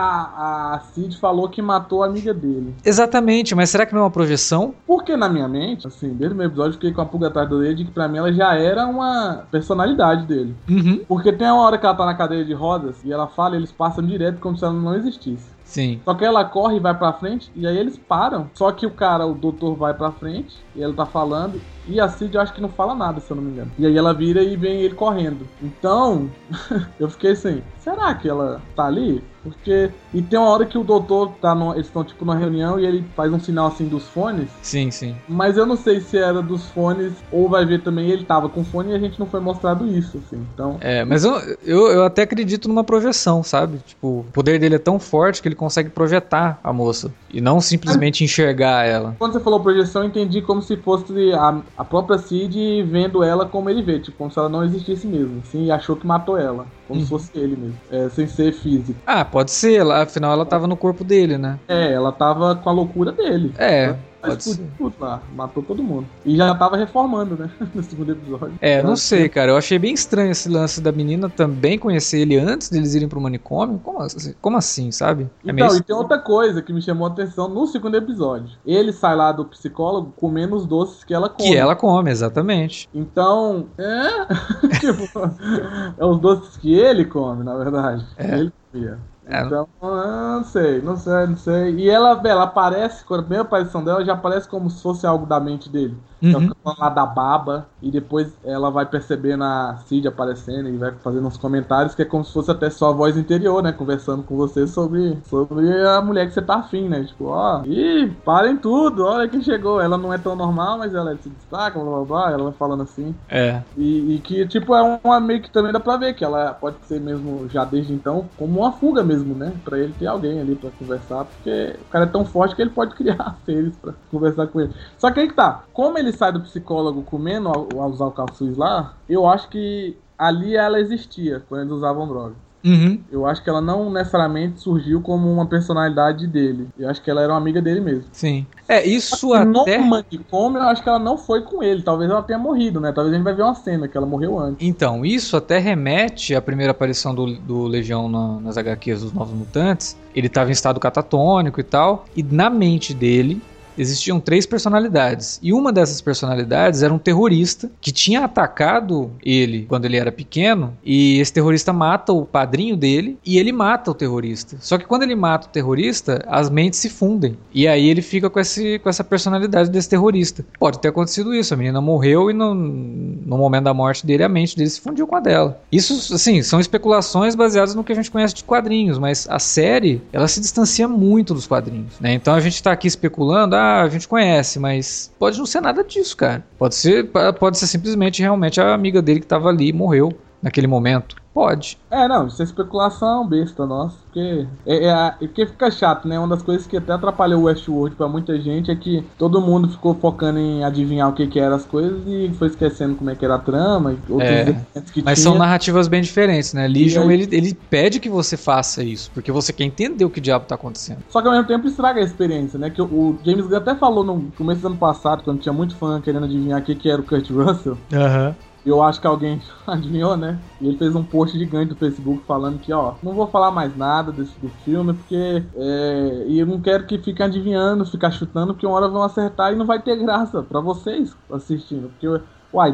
a 0.74 0.80
Cid 0.92 1.18
falou 1.18 1.48
que 1.48 1.62
matou 1.62 2.02
a 2.02 2.06
amiga 2.06 2.34
dele. 2.34 2.74
Exatamente, 2.84 3.54
mas 3.54 3.70
será 3.70 3.86
que 3.86 3.94
não 3.94 4.02
é 4.02 4.04
uma 4.04 4.10
projeção? 4.10 4.74
Porque 4.86 5.16
na 5.16 5.26
minha 5.26 5.48
mente, 5.48 5.86
assim, 5.86 6.10
desde 6.12 6.34
o 6.34 6.36
meu 6.36 6.48
episódio 6.48 6.70
eu 6.70 6.74
fiquei 6.74 6.92
com 6.92 7.00
a 7.00 7.06
pulga 7.06 7.28
atrás 7.28 7.48
do 7.48 7.60
dedo 7.60 7.84
que 7.84 7.90
pra 7.90 8.08
mim 8.08 8.18
ela 8.18 8.30
já 8.30 8.54
era 8.54 8.86
uma 8.86 9.44
personalidade 9.50 10.26
dele. 10.26 10.54
Uhum. 10.68 11.00
Porque 11.08 11.32
tem 11.32 11.46
uma 11.46 11.62
hora 11.62 11.78
que 11.78 11.86
ela 11.86 11.94
tá 11.94 12.04
na 12.04 12.14
cadeira 12.14 12.44
de 12.44 12.52
rodas 12.52 12.96
e 13.04 13.10
ela 13.10 13.26
fala, 13.26 13.56
eles 13.56 13.72
passam 13.72 14.04
direto 14.04 14.38
como 14.38 14.58
se 14.58 14.64
ela 14.64 14.74
não 14.74 14.94
existisse. 14.94 15.59
Sim. 15.70 16.02
Só 16.04 16.14
que 16.14 16.24
ela 16.24 16.44
corre 16.44 16.76
e 16.76 16.80
vai 16.80 16.96
pra 16.98 17.12
frente, 17.12 17.48
e 17.54 17.64
aí 17.64 17.78
eles 17.78 17.96
param. 17.96 18.50
Só 18.54 18.72
que 18.72 18.84
o 18.84 18.94
cara, 18.94 19.24
o 19.24 19.34
doutor, 19.34 19.76
vai 19.76 19.94
pra 19.94 20.10
frente, 20.10 20.66
e 20.74 20.82
ela 20.82 20.94
tá 20.94 21.06
falando, 21.06 21.62
e 21.86 22.00
a 22.00 22.08
Cid 22.08 22.34
eu 22.34 22.40
acho 22.40 22.52
que 22.52 22.60
não 22.60 22.68
fala 22.70 22.92
nada, 22.94 23.20
se 23.20 23.30
eu 23.30 23.36
não 23.36 23.44
me 23.44 23.52
engano. 23.52 23.72
E 23.78 23.86
aí 23.86 23.96
ela 23.96 24.12
vira 24.12 24.42
e 24.42 24.56
vem 24.56 24.82
ele 24.82 24.96
correndo. 24.96 25.48
Então, 25.60 26.28
eu 26.98 27.08
fiquei 27.08 27.32
assim, 27.32 27.62
será 27.76 28.12
que 28.16 28.28
ela 28.28 28.60
tá 28.74 28.86
ali? 28.86 29.29
Porque. 29.42 29.90
E 30.12 30.22
tem 30.22 30.38
uma 30.38 30.48
hora 30.48 30.66
que 30.66 30.76
o 30.76 30.84
doutor 30.84 31.32
tá 31.40 31.54
no, 31.54 31.72
Eles 31.74 31.86
estão 31.86 32.04
tipo 32.04 32.24
numa 32.24 32.36
reunião 32.36 32.78
e 32.78 32.86
ele 32.86 33.04
faz 33.16 33.32
um 33.32 33.40
sinal 33.40 33.68
assim 33.68 33.86
dos 33.86 34.08
fones. 34.08 34.48
Sim, 34.62 34.90
sim. 34.90 35.16
Mas 35.28 35.56
eu 35.56 35.66
não 35.66 35.76
sei 35.76 36.00
se 36.00 36.18
era 36.18 36.42
dos 36.42 36.66
fones 36.66 37.12
ou 37.30 37.48
vai 37.48 37.64
ver 37.64 37.82
também 37.82 38.10
ele 38.10 38.24
tava 38.24 38.48
com 38.48 38.64
fone 38.64 38.92
e 38.92 38.94
a 38.94 38.98
gente 38.98 39.18
não 39.18 39.26
foi 39.26 39.40
mostrado 39.40 39.86
isso, 39.86 40.18
assim. 40.18 40.44
Então. 40.54 40.76
É, 40.80 41.04
mas 41.04 41.24
eu, 41.24 41.34
eu, 41.64 41.86
eu 41.88 42.04
até 42.04 42.22
acredito 42.22 42.68
numa 42.68 42.84
projeção, 42.84 43.42
sabe? 43.42 43.78
Tipo, 43.78 44.20
o 44.20 44.26
poder 44.32 44.58
dele 44.58 44.74
é 44.76 44.78
tão 44.78 44.98
forte 44.98 45.40
que 45.40 45.48
ele 45.48 45.54
consegue 45.54 45.90
projetar 45.90 46.58
a 46.62 46.72
moça. 46.72 47.12
E 47.32 47.40
não 47.40 47.60
simplesmente 47.60 48.24
enxergar 48.24 48.84
ela. 48.84 49.14
Quando 49.18 49.32
você 49.32 49.40
falou 49.40 49.60
projeção, 49.60 50.02
eu 50.02 50.08
entendi 50.08 50.42
como 50.42 50.60
se 50.60 50.76
fosse 50.76 51.32
a, 51.32 51.60
a 51.78 51.84
própria 51.84 52.18
Cid 52.18 52.82
vendo 52.82 53.22
ela 53.22 53.46
como 53.46 53.70
ele 53.70 53.82
vê, 53.82 53.98
tipo, 53.98 54.18
como 54.18 54.30
se 54.30 54.38
ela 54.38 54.48
não 54.48 54.64
existisse 54.64 55.06
mesmo. 55.06 55.42
Assim, 55.46 55.66
e 55.66 55.70
achou 55.70 55.96
que 55.96 56.06
matou 56.06 56.36
ela. 56.36 56.66
Como 56.86 57.00
uhum. 57.00 57.06
se 57.06 57.10
fosse 57.10 57.30
ele 57.34 57.56
mesmo. 57.56 57.76
É, 57.90 58.08
sem 58.08 58.26
ser 58.26 58.52
físico. 58.52 58.98
Ah, 59.06 59.24
pode 59.30 59.50
ser. 59.50 59.80
Afinal, 59.90 60.32
ela 60.32 60.46
tava 60.46 60.66
no 60.66 60.76
corpo 60.76 61.04
dele, 61.04 61.38
né? 61.38 61.58
É, 61.68 61.92
ela 61.92 62.12
tava 62.12 62.56
com 62.56 62.68
a 62.68 62.72
loucura 62.72 63.12
dele. 63.12 63.52
É. 63.58 63.96
Pode 64.20 64.44
ser. 64.44 64.70
Tudo 64.76 64.94
lá, 65.00 65.22
matou 65.34 65.62
todo 65.62 65.82
mundo. 65.82 66.06
E 66.24 66.36
já 66.36 66.54
tava 66.54 66.76
reformando, 66.76 67.36
né? 67.36 67.50
no 67.74 67.82
segundo 67.82 68.12
episódio. 68.12 68.52
É, 68.60 68.82
não 68.82 68.94
sei, 68.94 69.28
cara. 69.28 69.52
Eu 69.52 69.56
achei 69.56 69.78
bem 69.78 69.94
estranho 69.94 70.30
esse 70.30 70.48
lance 70.48 70.80
da 70.80 70.92
menina 70.92 71.28
também 71.28 71.78
conhecer 71.78 72.20
ele 72.20 72.36
antes 72.36 72.68
deles 72.68 72.94
irem 72.94 73.08
pro 73.08 73.20
manicômio. 73.20 73.78
Como 73.78 74.00
assim, 74.00 74.34
como 74.40 74.56
assim 74.56 74.90
sabe? 74.90 75.30
É 75.44 75.50
então, 75.50 75.74
e 75.74 75.82
tem 75.82 75.96
outra 75.96 76.18
coisa 76.18 76.60
que 76.60 76.72
me 76.72 76.82
chamou 76.82 77.08
a 77.08 77.10
atenção 77.10 77.48
no 77.48 77.66
segundo 77.66 77.96
episódio. 77.96 78.50
Ele 78.64 78.92
sai 78.92 79.16
lá 79.16 79.32
do 79.32 79.46
psicólogo 79.46 80.12
comendo 80.16 80.54
os 80.54 80.66
doces 80.66 81.02
que 81.02 81.14
ela 81.14 81.28
come. 81.28 81.48
Que 81.48 81.56
ela 81.56 81.74
come, 81.74 82.10
exatamente. 82.10 82.88
Então, 82.94 83.68
é. 83.78 84.26
tipo, 84.78 85.08
é 85.98 86.04
os 86.04 86.18
doces 86.18 86.56
que 86.58 86.74
ele 86.74 87.06
come, 87.06 87.42
na 87.42 87.56
verdade. 87.56 88.06
É. 88.18 88.38
Ele 88.38 88.52
comia. 88.70 88.98
É. 89.30 89.42
Então, 89.42 89.68
não 89.80 90.44
sei, 90.44 90.82
não 90.82 90.96
sei, 90.96 91.26
não 91.26 91.36
sei. 91.36 91.74
E 91.76 91.88
ela, 91.88 92.20
ela 92.24 92.44
aparece, 92.44 93.04
quando 93.04 93.20
a 93.20 93.22
primeira 93.22 93.44
aparição 93.44 93.84
dela, 93.84 94.04
já 94.04 94.14
aparece 94.14 94.48
como 94.48 94.68
se 94.68 94.82
fosse 94.82 95.06
algo 95.06 95.24
da 95.24 95.38
mente 95.38 95.68
dele. 95.68 95.96
Uhum. 96.22 96.30
Ela 96.30 96.56
falando 96.62 96.78
lá 96.78 96.88
da 96.90 97.06
baba, 97.06 97.66
e 97.80 97.90
depois 97.90 98.36
ela 98.44 98.70
vai 98.70 98.84
percebendo 98.84 99.42
a 99.44 99.78
Cid 99.86 100.06
aparecendo 100.06 100.68
e 100.68 100.76
vai 100.76 100.92
fazendo 101.02 101.26
uns 101.26 101.36
comentários 101.36 101.94
que 101.94 102.02
é 102.02 102.04
como 102.04 102.24
se 102.24 102.32
fosse 102.32 102.50
até 102.50 102.68
só 102.68 102.90
a 102.90 102.92
voz 102.92 103.16
interior, 103.16 103.62
né? 103.62 103.72
Conversando 103.72 104.22
com 104.22 104.36
você 104.36 104.66
sobre, 104.66 105.16
sobre 105.24 105.70
a 105.86 106.02
mulher 106.02 106.26
que 106.26 106.34
você 106.34 106.42
tá 106.42 106.56
afim, 106.56 106.88
né? 106.88 107.04
Tipo, 107.04 107.26
ó, 107.26 107.62
ih, 107.64 108.12
parem 108.24 108.56
tudo, 108.56 109.04
olha 109.04 109.28
quem 109.28 109.42
chegou. 109.42 109.80
Ela 109.80 109.96
não 109.96 110.12
é 110.12 110.18
tão 110.18 110.36
normal, 110.36 110.78
mas 110.78 110.94
ela 110.94 111.16
se 111.16 111.30
destaca, 111.30 111.78
blá 111.78 111.90
blá 111.90 112.04
blá, 112.04 112.32
ela 112.32 112.44
vai 112.44 112.52
falando 112.52 112.82
assim. 112.82 113.14
É. 113.28 113.62
E, 113.76 114.16
e 114.16 114.18
que, 114.18 114.46
tipo, 114.46 114.74
é 114.74 115.00
uma 115.02 115.20
meio 115.20 115.40
que 115.40 115.50
também 115.50 115.72
dá 115.72 115.80
pra 115.80 115.96
ver 115.96 116.14
que 116.14 116.24
ela 116.24 116.52
pode 116.52 116.76
ser 116.84 117.00
mesmo, 117.00 117.48
já 117.48 117.64
desde 117.64 117.92
então, 117.92 118.28
como 118.36 118.60
uma 118.60 118.72
fuga 118.72 119.02
mesmo, 119.02 119.19
né? 119.24 119.60
Pra 119.64 119.78
ele 119.78 119.94
ter 119.94 120.06
alguém 120.06 120.40
ali 120.40 120.56
pra 120.56 120.70
conversar, 120.70 121.24
porque 121.24 121.78
o 121.82 121.84
cara 121.86 122.04
é 122.06 122.08
tão 122.08 122.24
forte 122.24 122.54
que 122.54 122.62
ele 122.62 122.70
pode 122.70 122.94
criar 122.96 123.40
seres 123.44 123.76
pra 123.78 123.94
conversar 124.10 124.46
com 124.48 124.60
ele. 124.60 124.74
Só 124.98 125.10
que 125.10 125.20
aí 125.20 125.28
que 125.28 125.34
tá, 125.34 125.64
como 125.72 125.98
ele 125.98 126.12
sai 126.12 126.32
do 126.32 126.42
psicólogo 126.42 127.04
comendo 127.04 127.50
usar 127.50 128.06
o 128.06 128.12
calçuz 128.12 128.56
lá, 128.56 128.98
eu 129.08 129.26
acho 129.26 129.48
que 129.48 130.02
ali 130.18 130.56
ela 130.56 130.80
existia 130.80 131.40
quando 131.40 131.62
eles 131.62 131.72
usavam 131.72 132.06
droga. 132.08 132.36
Uhum. 132.64 133.00
Eu 133.10 133.26
acho 133.26 133.42
que 133.42 133.48
ela 133.48 133.60
não 133.60 133.90
necessariamente 133.90 134.60
surgiu 134.60 135.00
como 135.00 135.32
uma 135.32 135.46
personalidade 135.46 136.26
dele. 136.26 136.68
Eu 136.78 136.88
acho 136.88 137.02
que 137.02 137.10
ela 137.10 137.22
era 137.22 137.32
uma 137.32 137.38
amiga 137.38 137.60
dele 137.60 137.80
mesmo. 137.80 138.04
Sim. 138.12 138.46
É, 138.68 138.86
isso 138.86 139.32
até... 139.32 139.78
No 139.78 139.86
manicômio, 139.86 140.58
eu 140.60 140.68
acho 140.68 140.82
que 140.82 140.88
ela 140.88 140.98
não 140.98 141.16
foi 141.16 141.42
com 141.42 141.62
ele. 141.62 141.82
Talvez 141.82 142.10
ela 142.10 142.22
tenha 142.22 142.38
morrido, 142.38 142.80
né? 142.80 142.92
Talvez 142.92 143.14
a 143.14 143.16
gente 143.16 143.24
vai 143.24 143.34
ver 143.34 143.42
uma 143.42 143.54
cena 143.54 143.88
que 143.88 143.96
ela 143.96 144.06
morreu 144.06 144.38
antes. 144.38 144.66
Então, 144.66 145.04
isso 145.04 145.36
até 145.36 145.58
remete 145.58 146.34
à 146.34 146.42
primeira 146.42 146.72
aparição 146.72 147.14
do, 147.14 147.34
do 147.34 147.66
Legião 147.66 148.08
na, 148.08 148.40
nas 148.40 148.56
HQs 148.56 149.02
dos 149.02 149.12
Novos 149.12 149.34
Mutantes. 149.34 149.96
Ele 150.14 150.26
estava 150.26 150.50
em 150.50 150.52
estado 150.52 150.78
catatônico 150.78 151.60
e 151.60 151.64
tal. 151.64 152.04
E 152.16 152.22
na 152.22 152.50
mente 152.50 152.92
dele, 152.92 153.40
existiam 153.80 154.20
três 154.20 154.46
personalidades. 154.46 155.38
E 155.42 155.52
uma 155.52 155.72
dessas 155.72 156.00
personalidades 156.00 156.82
era 156.82 156.92
um 156.92 156.98
terrorista 156.98 157.70
que 157.80 157.90
tinha 157.90 158.24
atacado 158.24 159.10
ele 159.24 159.64
quando 159.68 159.84
ele 159.86 159.96
era 159.96 160.12
pequeno. 160.12 160.76
E 160.84 161.18
esse 161.18 161.32
terrorista 161.32 161.72
mata 161.72 162.12
o 162.12 162.26
padrinho 162.26 162.76
dele 162.76 163.18
e 163.24 163.38
ele 163.38 163.52
mata 163.52 163.90
o 163.90 163.94
terrorista. 163.94 164.56
Só 164.60 164.76
que 164.76 164.84
quando 164.84 165.02
ele 165.02 165.14
mata 165.14 165.46
o 165.46 165.50
terrorista, 165.50 166.24
as 166.28 166.50
mentes 166.50 166.78
se 166.78 166.88
fundem. 166.88 167.36
E 167.52 167.66
aí 167.66 167.88
ele 167.88 168.02
fica 168.02 168.28
com, 168.28 168.38
esse, 168.38 168.78
com 168.78 168.88
essa 168.88 169.02
personalidade 169.02 169.70
desse 169.70 169.88
terrorista. 169.88 170.44
Pode 170.58 170.78
ter 170.78 170.88
acontecido 170.88 171.34
isso. 171.34 171.54
A 171.54 171.56
menina 171.56 171.80
morreu 171.80 172.30
e 172.30 172.34
no, 172.34 172.54
no 172.54 173.38
momento 173.38 173.64
da 173.64 173.74
morte 173.74 174.06
dele, 174.06 174.22
a 174.22 174.28
mente 174.28 174.56
dele 174.56 174.70
se 174.70 174.80
fundiu 174.80 175.06
com 175.06 175.16
a 175.16 175.20
dela. 175.20 175.60
Isso, 175.70 176.14
assim, 176.14 176.42
são 176.42 176.60
especulações 176.60 177.34
baseadas 177.34 177.74
no 177.74 177.84
que 177.84 177.92
a 177.92 177.94
gente 177.94 178.10
conhece 178.10 178.34
de 178.34 178.44
quadrinhos, 178.44 178.98
mas 178.98 179.26
a 179.30 179.38
série, 179.38 180.02
ela 180.12 180.28
se 180.28 180.40
distancia 180.40 180.86
muito 180.88 181.32
dos 181.32 181.46
quadrinhos. 181.46 181.98
Né? 182.00 182.12
Então 182.14 182.34
a 182.34 182.40
gente 182.40 182.54
está 182.54 182.72
aqui 182.72 182.86
especulando, 182.86 183.56
ah, 183.56 183.69
a 183.78 183.88
gente 183.88 184.08
conhece, 184.08 184.58
mas 184.58 185.12
pode 185.18 185.38
não 185.38 185.46
ser 185.46 185.60
nada 185.60 185.84
disso, 185.84 186.16
cara. 186.16 186.44
Pode 186.58 186.74
ser, 186.74 187.10
pode 187.38 187.58
ser 187.58 187.66
simplesmente 187.66 188.22
realmente 188.22 188.60
a 188.60 188.74
amiga 188.74 189.00
dele 189.00 189.20
que 189.20 189.26
tava 189.26 189.48
ali 189.48 189.68
e 189.68 189.72
morreu 189.72 190.16
naquele 190.42 190.66
momento. 190.66 191.16
Pode. 191.32 191.78
É, 191.88 192.08
não, 192.08 192.26
isso 192.26 192.42
é 192.42 192.44
especulação 192.44 193.26
besta 193.26 193.64
nossa. 193.64 193.96
Porque, 194.04 194.46
é, 194.66 194.86
é, 194.86 195.10
porque 195.20 195.46
fica 195.46 195.70
chato, 195.70 196.08
né? 196.08 196.18
Uma 196.18 196.28
das 196.28 196.42
coisas 196.42 196.66
que 196.66 196.76
até 196.76 196.92
atrapalhou 196.92 197.42
o 197.42 197.44
Westworld 197.44 197.94
pra 197.94 198.08
muita 198.08 198.38
gente 198.40 198.68
é 198.70 198.74
que 198.74 199.04
todo 199.16 199.40
mundo 199.40 199.68
ficou 199.68 199.94
focando 199.94 200.40
em 200.40 200.64
adivinhar 200.64 201.08
o 201.08 201.12
que, 201.12 201.28
que 201.28 201.38
eram 201.38 201.54
as 201.54 201.64
coisas 201.64 202.02
e 202.06 202.32
foi 202.36 202.48
esquecendo 202.48 202.96
como 202.96 203.10
é 203.10 203.14
que 203.14 203.24
era 203.24 203.36
a 203.36 203.38
trama. 203.38 203.92
É, 204.20 204.56
mas 204.74 204.90
tinha. 204.92 205.16
são 205.16 205.38
narrativas 205.38 205.86
bem 205.86 206.02
diferentes, 206.02 206.52
né? 206.52 206.66
Legion, 206.66 207.08
aí... 207.08 207.14
ele, 207.14 207.36
ele 207.36 207.54
pede 207.54 208.00
que 208.00 208.08
você 208.08 208.36
faça 208.36 208.82
isso, 208.82 209.08
porque 209.14 209.30
você 209.30 209.52
quer 209.52 209.64
entender 209.64 210.04
o 210.04 210.10
que 210.10 210.20
diabo 210.20 210.46
tá 210.46 210.56
acontecendo. 210.56 210.98
Só 211.08 211.22
que 211.22 211.28
ao 211.28 211.32
mesmo 211.32 211.46
tempo 211.46 211.68
estraga 211.68 212.00
a 212.00 212.04
experiência, 212.04 212.58
né? 212.58 212.70
Que 212.70 212.82
o 212.82 213.16
James 213.24 213.46
Gunn 213.46 213.56
até 213.56 213.76
falou 213.76 214.02
no 214.02 214.32
começo 214.36 214.60
do 214.62 214.66
ano 214.66 214.76
passado, 214.76 215.22
quando 215.22 215.40
tinha 215.40 215.52
muito 215.52 215.76
fã 215.76 216.00
querendo 216.00 216.24
adivinhar 216.24 216.60
o 216.60 216.64
que, 216.64 216.74
que 216.74 216.90
era 216.90 217.00
o 217.00 217.04
Kurt 217.04 217.30
Russell. 217.30 217.78
Aham. 217.92 218.28
Uhum 218.28 218.49
eu 218.70 218.82
acho 218.82 219.00
que 219.00 219.06
alguém 219.06 219.40
adivinhou, 219.66 220.16
né? 220.16 220.44
E 220.60 220.66
ele 220.68 220.78
fez 220.78 220.94
um 220.94 221.04
post 221.04 221.38
gigante 221.38 221.72
no 221.72 221.78
Facebook 221.78 222.24
falando 222.26 222.58
que, 222.60 222.72
ó, 222.72 222.98
não 223.02 223.14
vou 223.14 223.30
falar 223.30 223.50
mais 223.50 223.76
nada 223.76 224.12
desse 224.12 224.40
do 224.40 224.50
filme, 224.50 224.94
porque 224.94 225.14
é, 225.14 226.26
e 226.28 226.38
eu 226.38 226.46
não 226.46 226.60
quero 226.62 226.86
que 226.86 226.98
fiquem 226.98 227.26
adivinhando, 227.26 227.84
ficar 227.86 228.10
chutando, 228.10 228.54
porque 228.54 228.66
uma 228.66 228.76
hora 228.76 228.88
vão 228.88 229.02
acertar 229.02 229.52
e 229.52 229.56
não 229.56 229.66
vai 229.66 229.82
ter 229.82 229.96
graça 229.96 230.42
para 230.42 230.60
vocês 230.60 231.16
assistindo. 231.30 231.90
Porque, 231.90 232.06
uai, 232.52 232.72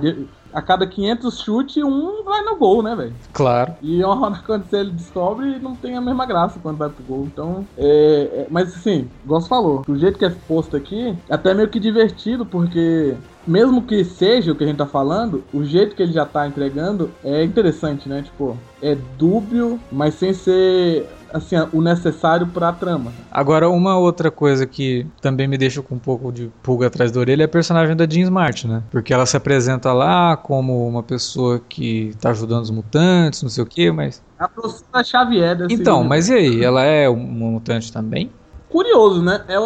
a 0.52 0.62
cada 0.62 0.86
500 0.86 1.40
chutes, 1.40 1.82
um 1.82 2.24
vai 2.24 2.42
no 2.42 2.56
gol, 2.56 2.82
né, 2.82 2.94
velho? 2.94 3.14
Claro. 3.32 3.74
E 3.82 4.02
uma 4.02 4.26
hora 4.26 4.40
quando 4.44 4.72
ele 4.72 4.90
descobre, 4.90 5.58
não 5.58 5.74
tem 5.74 5.96
a 5.96 6.00
mesma 6.00 6.26
graça 6.26 6.58
quando 6.62 6.76
vai 6.76 6.88
pro 6.88 7.04
gol. 7.04 7.24
Então, 7.24 7.66
é, 7.76 7.86
é, 7.86 8.46
mas 8.50 8.74
assim, 8.74 9.08
igual 9.24 9.40
você 9.40 9.48
falou, 9.48 9.82
do 9.82 9.98
jeito 9.98 10.18
que 10.18 10.24
é 10.24 10.30
posto 10.30 10.76
aqui, 10.76 11.16
é 11.28 11.34
até 11.34 11.54
meio 11.54 11.68
que 11.68 11.80
divertido, 11.80 12.44
porque 12.44 13.16
mesmo 13.46 13.82
que 13.82 14.04
seja 14.04 14.50
o 14.50 14.56
que 14.56 14.64
a 14.64 14.66
gente 14.66 14.76
tá 14.76 14.86
falando, 14.86 15.44
o 15.52 15.64
jeito 15.64 15.94
que 15.94 16.02
ele 16.02 16.12
já 16.12 16.26
tá 16.26 16.46
entregando 16.46 17.10
é 17.22 17.44
interessante, 17.44 18.08
né? 18.08 18.22
Tipo, 18.22 18.56
é 18.82 18.96
dúbio, 19.16 19.78
mas 19.90 20.14
sem 20.14 20.32
ser 20.32 21.08
assim, 21.32 21.56
o 21.72 21.80
necessário 21.80 22.46
para 22.46 22.68
a 22.68 22.72
trama. 22.72 23.12
Agora, 23.30 23.68
uma 23.68 23.98
outra 23.98 24.30
coisa 24.30 24.66
que 24.66 25.06
também 25.20 25.46
me 25.46 25.58
deixa 25.58 25.82
com 25.82 25.94
um 25.94 25.98
pouco 25.98 26.32
de 26.32 26.50
pulga 26.62 26.86
atrás 26.86 27.10
da 27.12 27.20
orelha 27.20 27.42
é 27.42 27.46
a 27.46 27.48
personagem 27.48 27.96
da 27.96 28.06
Jean 28.08 28.24
Smart, 28.24 28.66
né? 28.66 28.82
Porque 28.90 29.12
ela 29.12 29.26
se 29.26 29.36
apresenta 29.36 29.92
lá 29.92 30.36
como 30.36 30.86
uma 30.86 31.02
pessoa 31.02 31.60
que 31.68 32.12
tá 32.20 32.30
ajudando 32.30 32.62
os 32.62 32.70
mutantes, 32.70 33.42
não 33.42 33.50
sei 33.50 33.62
o 33.62 33.66
quê, 33.66 33.90
mas. 33.90 34.22
A 34.38 34.48
professora 34.48 35.04
Xavier 35.04 35.56
desse 35.56 35.74
Então, 35.74 36.04
mas 36.04 36.28
e 36.28 36.34
aí? 36.34 36.64
Ela 36.64 36.82
é 36.82 37.08
um 37.08 37.16
mutante 37.16 37.92
também? 37.92 38.30
curioso, 38.76 39.22
né? 39.22 39.42
É, 39.48 39.56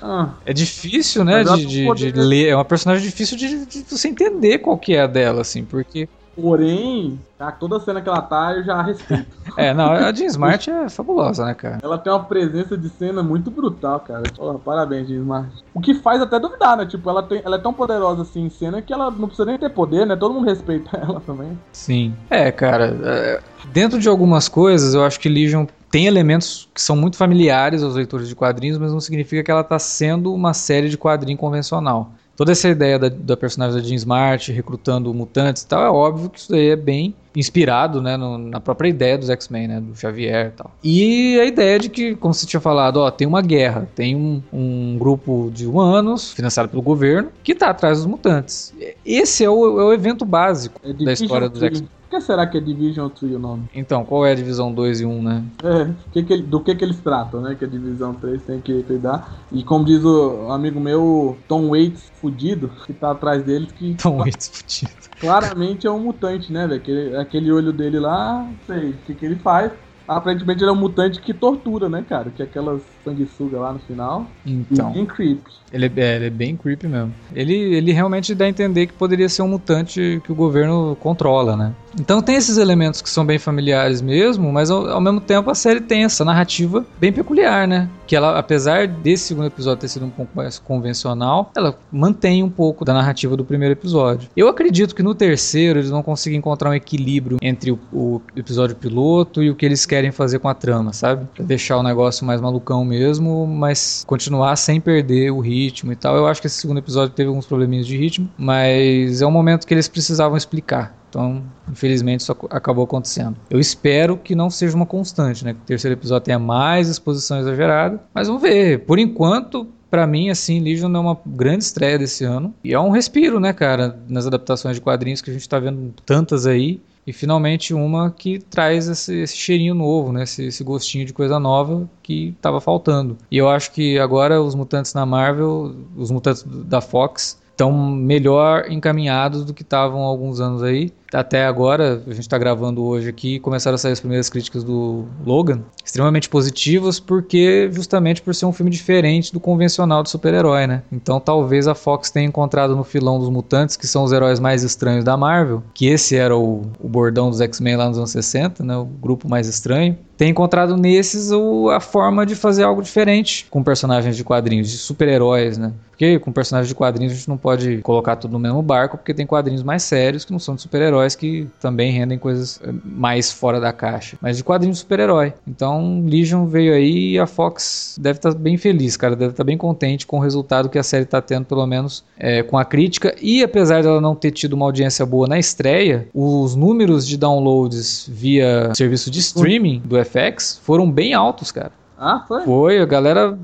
ah, 0.00 0.30
é 0.46 0.52
difícil, 0.54 1.22
né? 1.22 1.44
De, 1.44 1.66
de, 1.66 1.94
de, 1.94 2.12
ler. 2.12 2.48
É 2.48 2.54
uma 2.54 2.64
personagem 2.64 3.04
difícil 3.04 3.36
de, 3.36 3.66
de, 3.66 3.82
você 3.82 4.08
entender 4.08 4.58
qual 4.58 4.78
que 4.78 4.94
é 4.94 5.02
a 5.02 5.06
dela, 5.06 5.42
assim, 5.42 5.64
porque. 5.64 6.08
Porém, 6.40 7.20
tá, 7.36 7.50
toda 7.50 7.80
cena 7.80 8.00
que 8.00 8.08
ela 8.08 8.22
tá, 8.22 8.52
eu 8.54 8.62
já 8.62 8.80
respeito. 8.80 9.26
é, 9.58 9.74
não, 9.74 9.90
a 9.90 10.12
Jean 10.12 10.26
Smart 10.26 10.70
é 10.70 10.88
fabulosa, 10.88 11.44
né, 11.44 11.52
cara? 11.52 11.78
Ela 11.82 11.98
tem 11.98 12.12
uma 12.12 12.22
presença 12.22 12.78
de 12.78 12.88
cena 12.88 13.24
muito 13.24 13.50
brutal, 13.50 13.98
cara. 13.98 14.22
Porra, 14.36 14.56
parabéns, 14.58 15.08
Jean 15.08 15.18
Smart. 15.18 15.64
O 15.74 15.80
que 15.80 15.94
faz 15.94 16.22
até 16.22 16.38
duvidar, 16.38 16.76
né? 16.76 16.86
Tipo, 16.86 17.10
ela, 17.10 17.24
tem, 17.24 17.42
ela 17.44 17.56
é 17.56 17.58
tão 17.58 17.74
poderosa 17.74 18.22
assim 18.22 18.44
em 18.44 18.50
cena 18.50 18.80
que 18.80 18.92
ela 18.92 19.10
não 19.10 19.26
precisa 19.26 19.46
nem 19.46 19.58
ter 19.58 19.70
poder, 19.70 20.06
né? 20.06 20.14
Todo 20.14 20.32
mundo 20.32 20.46
respeita 20.46 20.96
ela 21.02 21.20
também. 21.20 21.58
Sim. 21.72 22.14
É, 22.30 22.52
cara, 22.52 22.96
é, 23.02 23.40
dentro 23.72 23.98
de 23.98 24.08
algumas 24.08 24.48
coisas, 24.48 24.94
eu 24.94 25.04
acho 25.04 25.18
que 25.18 25.28
Legion 25.28 25.66
tem 25.90 26.06
elementos 26.06 26.68
que 26.72 26.80
são 26.80 26.94
muito 26.94 27.16
familiares 27.16 27.82
aos 27.82 27.96
leitores 27.96 28.28
de 28.28 28.36
quadrinhos, 28.36 28.78
mas 28.78 28.92
não 28.92 29.00
significa 29.00 29.42
que 29.42 29.50
ela 29.50 29.62
está 29.62 29.78
sendo 29.78 30.32
uma 30.32 30.54
série 30.54 30.88
de 30.88 30.96
quadrinho 30.96 31.38
convencional 31.38 32.12
toda 32.38 32.52
essa 32.52 32.68
ideia 32.68 33.00
da, 33.00 33.08
da 33.08 33.36
personagem 33.36 33.82
da 33.82 33.86
Jean 33.86 33.96
Smart 33.96 34.52
recrutando 34.52 35.12
mutantes 35.12 35.64
e 35.64 35.66
tal, 35.66 35.84
é 35.84 35.90
óbvio 35.90 36.30
que 36.30 36.38
isso 36.38 36.52
daí 36.52 36.68
é 36.68 36.76
bem 36.76 37.12
inspirado 37.34 38.00
né, 38.00 38.16
no, 38.16 38.38
na 38.38 38.60
própria 38.60 38.88
ideia 38.88 39.18
dos 39.18 39.28
X-Men, 39.28 39.66
né, 39.66 39.80
do 39.80 39.94
Xavier 39.96 40.46
e 40.46 40.50
tal. 40.50 40.70
E 40.82 41.40
a 41.40 41.44
ideia 41.44 41.80
de 41.80 41.88
que, 41.88 42.14
como 42.14 42.32
você 42.32 42.46
tinha 42.46 42.60
falado, 42.60 42.98
ó, 42.98 43.10
tem 43.10 43.26
uma 43.26 43.42
guerra, 43.42 43.88
tem 43.92 44.14
um, 44.14 44.40
um 44.52 44.96
grupo 44.96 45.50
de 45.52 45.66
humanos, 45.66 46.32
financiado 46.32 46.68
pelo 46.68 46.80
governo, 46.80 47.30
que 47.42 47.52
está 47.52 47.70
atrás 47.70 47.98
dos 47.98 48.06
mutantes. 48.06 48.72
Esse 49.04 49.44
é 49.44 49.50
o, 49.50 49.80
é 49.80 49.84
o 49.86 49.92
evento 49.92 50.24
básico 50.24 50.80
é 50.84 50.92
da 50.92 51.12
história 51.12 51.48
dos 51.48 51.60
X-Men. 51.60 51.90
Por 52.08 52.18
que 52.18 52.20
será 52.22 52.46
que 52.46 52.56
é 52.56 52.60
Division 52.60 53.10
3 53.10 53.34
o 53.34 53.38
nome? 53.38 53.68
Então, 53.74 54.02
qual 54.02 54.24
é 54.24 54.32
a 54.32 54.34
divisão 54.34 54.72
2 54.72 55.02
e 55.02 55.04
1, 55.04 55.22
né? 55.22 55.44
É, 55.62 55.90
que 56.10 56.22
que, 56.22 56.38
do 56.38 56.60
que 56.60 56.74
que 56.74 56.82
eles 56.82 56.98
tratam, 57.00 57.42
né? 57.42 57.54
Que 57.54 57.66
a 57.66 57.68
divisão 57.68 58.14
3 58.14 58.42
tem 58.44 58.60
que 58.62 58.82
cuidar. 58.84 59.30
E 59.52 59.62
como 59.62 59.84
diz 59.84 60.02
o 60.02 60.50
amigo 60.50 60.80
meu, 60.80 61.36
Tom 61.46 61.68
Waits 61.68 62.10
fudido, 62.14 62.70
que 62.86 62.94
tá 62.94 63.10
atrás 63.10 63.44
deles, 63.44 63.70
que. 63.72 63.94
Tom 63.96 64.16
Waits 64.16 64.48
fudido. 64.48 64.98
Claramente 65.20 65.86
é 65.86 65.90
um 65.90 65.98
mutante, 65.98 66.50
né, 66.50 66.66
velho? 66.66 66.80
Aquele, 66.80 67.16
aquele 67.16 67.52
olho 67.52 67.74
dele 67.74 68.00
lá, 68.00 68.48
sei 68.66 68.90
o 68.90 68.94
que, 69.04 69.14
que 69.14 69.26
ele 69.26 69.36
faz. 69.36 69.70
Aparentemente 70.08 70.62
ele 70.62 70.70
é 70.70 70.72
um 70.72 70.76
mutante 70.76 71.20
que 71.20 71.34
tortura, 71.34 71.88
né, 71.88 72.04
cara? 72.08 72.30
Que 72.30 72.42
é 72.42 72.44
aquelas 72.46 72.82
sanguessuga 73.08 73.58
lá 73.58 73.72
no 73.72 73.78
final. 73.80 74.26
Então. 74.44 74.90
E 74.90 74.94
bem 74.94 75.06
creepy. 75.06 75.58
Ele 75.72 75.86
é, 75.86 76.00
é, 76.00 76.16
ele 76.16 76.26
é 76.26 76.30
bem 76.30 76.56
creepy 76.56 76.86
mesmo. 76.86 77.12
Ele, 77.34 77.54
ele 77.54 77.92
realmente 77.92 78.34
dá 78.34 78.46
a 78.46 78.48
entender 78.48 78.86
que 78.86 78.92
poderia 78.92 79.28
ser 79.28 79.42
um 79.42 79.48
mutante 79.48 80.20
que 80.24 80.32
o 80.32 80.34
governo 80.34 80.96
controla, 81.00 81.56
né? 81.56 81.74
Então 81.98 82.22
tem 82.22 82.36
esses 82.36 82.58
elementos 82.58 83.02
que 83.02 83.10
são 83.10 83.24
bem 83.24 83.38
familiares 83.38 84.00
mesmo, 84.00 84.52
mas 84.52 84.70
ao, 84.70 84.88
ao, 84.88 85.00
mesmo 85.00 85.20
tempo 85.20 85.50
a 85.50 85.54
série 85.54 85.80
tem 85.80 86.04
essa 86.04 86.24
narrativa 86.24 86.86
bem 86.98 87.12
peculiar, 87.12 87.66
né? 87.66 87.88
Que 88.06 88.14
ela, 88.14 88.38
apesar 88.38 88.86
desse 88.86 89.24
segundo 89.24 89.46
episódio 89.46 89.80
ter 89.80 89.88
sido 89.88 90.06
um 90.06 90.10
pouco 90.10 90.30
mais 90.34 90.58
convencional, 90.58 91.50
ela 91.56 91.76
mantém 91.90 92.42
um 92.42 92.48
pouco 92.48 92.84
da 92.84 92.94
narrativa 92.94 93.36
do 93.36 93.44
primeiro 93.44 93.72
episódio. 93.72 94.28
Eu 94.36 94.48
acredito 94.48 94.94
que 94.94 95.02
no 95.02 95.14
terceiro 95.14 95.78
eles 95.78 95.90
vão 95.90 96.02
conseguir 96.02 96.36
encontrar 96.36 96.70
um 96.70 96.74
equilíbrio 96.74 97.38
entre 97.42 97.72
o, 97.72 97.78
o 97.92 98.22
episódio 98.36 98.76
piloto 98.76 99.42
e 99.42 99.50
o 99.50 99.54
que 99.54 99.66
eles 99.66 99.84
querem 99.84 99.97
querem 99.98 100.12
fazer 100.12 100.38
com 100.38 100.48
a 100.48 100.54
trama, 100.54 100.92
sabe? 100.92 101.26
Pra 101.34 101.44
deixar 101.44 101.76
o 101.76 101.82
negócio 101.82 102.24
mais 102.24 102.40
malucão 102.40 102.84
mesmo, 102.84 103.46
mas 103.46 104.04
continuar 104.06 104.54
sem 104.54 104.80
perder 104.80 105.32
o 105.32 105.40
ritmo 105.40 105.92
e 105.92 105.96
tal. 105.96 106.16
Eu 106.16 106.28
acho 106.28 106.40
que 106.40 106.46
esse 106.46 106.56
segundo 106.56 106.78
episódio 106.78 107.12
teve 107.14 107.28
alguns 107.28 107.46
probleminhas 107.46 107.84
de 107.84 107.96
ritmo, 107.96 108.30
mas 108.38 109.20
é 109.20 109.26
um 109.26 109.30
momento 109.30 109.66
que 109.66 109.74
eles 109.74 109.88
precisavam 109.88 110.36
explicar. 110.36 110.96
Então, 111.08 111.42
infelizmente, 111.68 112.20
isso 112.20 112.36
acabou 112.50 112.84
acontecendo. 112.84 113.36
Eu 113.50 113.58
espero 113.58 114.16
que 114.16 114.36
não 114.36 114.50
seja 114.50 114.76
uma 114.76 114.86
constante, 114.86 115.44
né? 115.44 115.52
Que 115.54 115.60
o 115.60 115.64
terceiro 115.64 115.94
episódio 115.96 116.26
tenha 116.26 116.38
mais 116.38 116.88
exposição 116.88 117.40
exagerada. 117.40 117.98
Mas 118.14 118.28
vamos 118.28 118.42
ver. 118.42 118.80
Por 118.80 118.98
enquanto, 118.98 119.66
para 119.90 120.06
mim, 120.06 120.28
assim, 120.30 120.60
Legion 120.60 120.94
é 120.94 120.98
uma 120.98 121.18
grande 121.26 121.64
estreia 121.64 121.98
desse 121.98 122.24
ano. 122.24 122.54
E 122.62 122.74
é 122.74 122.78
um 122.78 122.90
respiro, 122.90 123.40
né, 123.40 123.52
cara, 123.52 123.98
nas 124.06 124.26
adaptações 124.26 124.76
de 124.76 124.82
quadrinhos 124.82 125.22
que 125.22 125.30
a 125.30 125.32
gente 125.32 125.48
tá 125.48 125.58
vendo 125.58 125.94
tantas 126.04 126.46
aí. 126.46 126.80
E 127.08 127.12
finalmente 127.14 127.72
uma 127.72 128.10
que 128.10 128.38
traz 128.38 128.86
esse, 128.86 129.22
esse 129.22 129.34
cheirinho 129.34 129.74
novo, 129.74 130.12
né? 130.12 130.24
Esse, 130.24 130.44
esse, 130.44 130.62
gostinho 130.62 131.06
de 131.06 131.14
coisa 131.14 131.40
nova 131.40 131.88
que 132.02 132.34
estava 132.36 132.60
faltando. 132.60 133.16
E 133.30 133.38
eu 133.38 133.48
acho 133.48 133.72
que 133.72 133.98
agora 133.98 134.42
os 134.42 134.54
mutantes 134.54 134.92
na 134.92 135.06
Marvel, 135.06 135.74
os 135.96 136.10
mutantes 136.10 136.42
da 136.46 136.82
Fox, 136.82 137.40
estão 137.50 137.72
melhor 137.72 138.70
encaminhados 138.70 139.42
do 139.42 139.54
que 139.54 139.62
estavam 139.62 140.02
há 140.02 140.06
alguns 140.06 140.38
anos 140.38 140.62
aí 140.62 140.92
até 141.12 141.46
agora, 141.46 142.02
a 142.06 142.10
gente 142.10 142.20
está 142.20 142.36
gravando 142.36 142.84
hoje 142.84 143.08
aqui, 143.08 143.38
começaram 143.40 143.76
a 143.76 143.78
sair 143.78 143.92
as 143.92 144.00
primeiras 144.00 144.28
críticas 144.28 144.62
do 144.62 145.06
Logan, 145.24 145.62
extremamente 145.84 146.28
positivas, 146.28 147.00
porque 147.00 147.70
justamente 147.72 148.20
por 148.20 148.34
ser 148.34 148.46
um 148.46 148.52
filme 148.52 148.70
diferente 148.70 149.32
do 149.32 149.40
convencional 149.40 150.02
de 150.02 150.10
super-herói, 150.10 150.66
né? 150.66 150.82
Então 150.92 151.18
talvez 151.18 151.66
a 151.66 151.74
Fox 151.74 152.10
tenha 152.10 152.26
encontrado 152.26 152.76
no 152.76 152.84
filão 152.84 153.18
dos 153.18 153.30
mutantes, 153.30 153.76
que 153.76 153.86
são 153.86 154.04
os 154.04 154.12
heróis 154.12 154.38
mais 154.38 154.62
estranhos 154.62 155.04
da 155.04 155.16
Marvel, 155.16 155.62
que 155.72 155.86
esse 155.86 156.16
era 156.16 156.36
o, 156.36 156.62
o 156.78 156.88
bordão 156.88 157.30
dos 157.30 157.40
X-Men 157.40 157.76
lá 157.76 157.88
nos 157.88 157.98
anos 157.98 158.10
60, 158.10 158.62
né? 158.62 158.76
O 158.76 158.84
grupo 158.84 159.28
mais 159.28 159.48
estranho. 159.48 159.96
Tem 160.16 160.30
encontrado 160.30 160.76
nesses 160.76 161.30
o, 161.30 161.70
a 161.70 161.78
forma 161.78 162.26
de 162.26 162.34
fazer 162.34 162.64
algo 162.64 162.82
diferente 162.82 163.46
com 163.48 163.62
personagens 163.62 164.16
de 164.16 164.24
quadrinhos, 164.24 164.68
de 164.68 164.76
super-heróis, 164.76 165.56
né? 165.56 165.72
Porque 165.90 166.18
com 166.18 166.32
personagens 166.32 166.68
de 166.68 166.74
quadrinhos 166.74 167.12
a 167.12 167.16
gente 167.16 167.28
não 167.28 167.36
pode 167.36 167.78
colocar 167.78 168.16
tudo 168.16 168.32
no 168.32 168.38
mesmo 168.38 168.60
barco, 168.60 168.96
porque 168.96 169.14
tem 169.14 169.24
quadrinhos 169.24 169.62
mais 169.62 169.84
sérios 169.84 170.24
que 170.24 170.32
não 170.32 170.40
são 170.40 170.56
de 170.56 170.62
super-heróis 170.62 170.97
heróis 170.98 171.14
que 171.14 171.48
também 171.60 171.92
rendem 171.92 172.18
coisas 172.18 172.60
eh, 172.62 172.72
mais 172.84 173.32
fora 173.32 173.60
da 173.60 173.72
caixa, 173.72 174.16
mas 174.20 174.36
de 174.36 174.44
quadrinho 174.44 174.72
de 174.72 174.78
super-herói. 174.78 175.32
Então, 175.46 176.04
Legion 176.06 176.46
veio 176.46 176.74
aí 176.74 177.12
e 177.12 177.18
a 177.18 177.26
Fox 177.26 177.96
deve 178.00 178.18
estar 178.18 178.32
tá 178.32 178.38
bem 178.38 178.56
feliz, 178.56 178.96
cara, 178.96 179.14
deve 179.14 179.32
estar 179.32 179.44
tá 179.44 179.46
bem 179.46 179.56
contente 179.56 180.06
com 180.06 180.18
o 180.18 180.20
resultado 180.20 180.68
que 180.68 180.78
a 180.78 180.82
série 180.82 181.04
está 181.04 181.20
tendo, 181.20 181.46
pelo 181.46 181.66
menos 181.66 182.04
é, 182.18 182.42
com 182.42 182.58
a 182.58 182.64
crítica. 182.64 183.14
E 183.20 183.42
apesar 183.42 183.82
dela 183.82 184.00
não 184.00 184.14
ter 184.14 184.30
tido 184.30 184.54
uma 184.54 184.66
audiência 184.66 185.06
boa 185.06 185.26
na 185.26 185.38
estreia, 185.38 186.08
os 186.12 186.54
números 186.54 187.06
de 187.06 187.16
downloads 187.16 188.08
via 188.08 188.72
serviço 188.74 189.10
de 189.10 189.20
streaming 189.20 189.80
do 189.84 189.96
FX 190.04 190.60
foram 190.62 190.90
bem 190.90 191.14
altos, 191.14 191.52
cara. 191.52 191.72
Ah, 191.96 192.24
foi? 192.26 192.42
Foi, 192.44 192.78
a 192.78 192.86
galera 192.86 193.36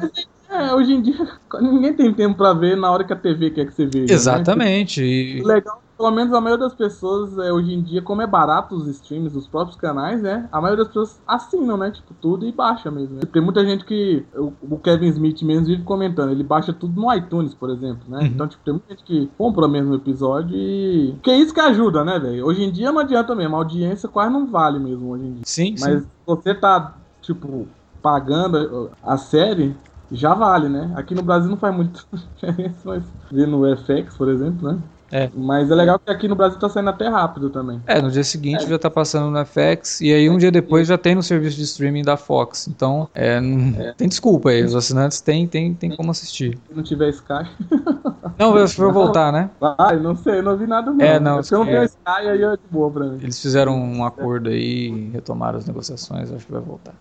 é, 0.51 0.73
hoje 0.73 0.93
em 0.93 1.03
dia 1.03 1.29
ninguém 1.61 1.93
tem 1.93 2.15
tempo 2.15 2.37
para 2.37 2.53
ver 2.55 2.77
na 2.77 2.91
hora 2.91 3.03
que 3.03 3.13
a 3.13 3.17
TV 3.17 3.51
quer 3.51 3.67
que 3.67 3.75
você 3.75 3.87
veja. 3.87 4.07
Né? 4.07 4.13
Exatamente. 4.13 5.01
Né? 5.01 5.07
E... 5.07 5.43
Legal 5.43 5.84
pelo 5.97 6.11
menos 6.11 6.33
a 6.33 6.41
maioria 6.41 6.67
das 6.67 6.75
pessoas, 6.75 7.39
é, 7.39 7.53
hoje 7.53 7.73
em 7.73 7.83
dia, 7.83 8.03
como 8.03 8.21
é 8.23 8.27
barato 8.27 8.75
os 8.75 8.87
streams, 8.89 9.37
os 9.37 9.47
próprios 9.47 9.77
canais, 9.77 10.21
né? 10.21 10.49
A 10.51 10.61
maioria 10.61 10.85
das 10.85 10.89
pessoas 10.89 11.21
assinam, 11.27 11.77
né? 11.77 11.91
Tipo, 11.91 12.15
tudo 12.21 12.47
e 12.47 12.53
baixa 12.53 12.91
mesmo. 12.91 13.17
Né? 13.17 13.23
Tem 13.33 13.43
muita 13.43 13.65
gente 13.65 13.85
que. 13.85 14.25
O, 14.35 14.79
Kevin 14.79 15.09
Smith 15.09 15.43
mesmo 15.43 15.67
vive 15.67 15.83
comentando, 15.83 16.31
ele 16.31 16.43
baixa 16.43 16.73
tudo 16.73 17.01
no 17.01 17.13
iTunes, 17.15 17.55
por 17.55 17.71
exemplo, 17.71 18.03
né? 18.09 18.19
Uhum. 18.19 18.27
Então, 18.27 18.49
tipo, 18.49 18.65
tem 18.65 18.75
muita 18.75 18.91
gente 18.91 19.05
que 19.05 19.31
compra 19.39 19.67
o 19.67 19.69
mesmo 19.69 19.95
episódio 19.95 20.57
e. 20.57 21.15
Que 21.23 21.31
é 21.31 21.39
isso 21.39 21.55
que 21.55 21.61
ajuda, 21.61 22.05
né, 22.05 22.19
velho? 22.19 22.45
Hoje 22.45 22.63
em 22.63 22.71
dia 22.71 22.91
não 22.93 23.01
adianta 23.01 23.35
mesmo, 23.35 23.55
a 23.55 23.59
audiência 23.59 24.09
quase 24.09 24.33
não 24.33 24.47
vale 24.47 24.79
mesmo 24.79 25.11
hoje 25.11 25.25
em 25.25 25.33
dia. 25.33 25.43
Sim, 25.45 25.75
Mas 25.81 26.03
sim. 26.03 26.09
você 26.27 26.55
tá, 26.55 26.95
tipo, 27.23 27.67
pagando 28.03 28.91
a 29.03 29.17
série, 29.17 29.75
já 30.11 30.35
vale, 30.35 30.69
né? 30.69 30.93
Aqui 30.97 31.15
no 31.15 31.23
Brasil 31.23 31.49
não 31.49 31.57
faz 31.57 31.75
muito 31.75 32.07
diferença, 32.35 32.81
mas 32.85 33.03
ver 33.31 33.47
no 33.47 33.65
FX, 33.77 34.17
por 34.17 34.29
exemplo, 34.29 34.73
né? 34.73 34.79
É. 35.15 35.31
Mas 35.33 35.71
é 35.71 35.75
legal 35.77 35.97
que 35.97 36.11
aqui 36.11 36.27
no 36.27 36.35
Brasil 36.35 36.59
tá 36.59 36.69
saindo 36.69 36.91
até 36.91 37.07
rápido 37.07 37.49
também. 37.49 37.81
É, 37.87 38.03
no 38.03 38.11
dia 38.11 38.25
seguinte 38.25 38.65
é. 38.65 38.67
já 38.67 38.77
tá 38.77 38.91
passando 38.91 39.31
no 39.31 39.47
FX 39.47 40.01
e 40.01 40.13
aí 40.13 40.29
um 40.29 40.37
dia 40.37 40.51
depois 40.51 40.89
já 40.89 40.99
tem 40.99 41.15
no 41.15 41.23
serviço 41.23 41.57
de 41.57 41.63
streaming 41.63 42.03
da 42.03 42.17
Fox. 42.17 42.67
Então, 42.67 43.09
é, 43.15 43.39
é. 43.79 43.93
tem 43.93 44.09
desculpa 44.09 44.51
aí, 44.51 44.65
os 44.65 44.75
assinantes 44.75 45.21
têm 45.21 45.47
tem, 45.47 45.73
tem 45.73 45.95
como 45.95 46.11
assistir. 46.11 46.59
Se 46.69 46.75
não 46.75 46.83
tiver 46.83 47.11
Sky. 47.11 47.49
Não, 48.37 48.67
se 48.67 48.75
for 48.75 48.93
voltar, 48.93 49.33
né? 49.33 49.49
Vai, 49.61 49.97
não 50.01 50.17
sei, 50.17 50.43
não 50.43 50.57
vi 50.57 50.67
nada 50.67 50.91
não. 50.91 51.05
É, 51.05 51.21
não. 51.21 51.41
Se 51.41 51.55
eu 51.55 51.61
não 51.61 51.67
tenho 51.67 51.85
Sky, 51.85 52.01
aí 52.07 52.43
é 52.43 52.57
de 52.57 52.63
boa 52.69 52.91
pra 52.91 53.05
mim. 53.05 53.19
Eles 53.23 53.41
fizeram 53.41 53.77
um 53.77 54.05
acordo 54.05 54.49
aí, 54.49 55.11
retomaram 55.13 55.59
as 55.59 55.67
negociações, 55.67 56.33
acho 56.33 56.45
que 56.45 56.51
vai 56.51 56.61
voltar. 56.61 56.95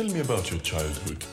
Tell 0.00 0.10
me 0.10 0.20
about 0.20 0.50
your 0.50 0.58
childhood. 0.62 1.26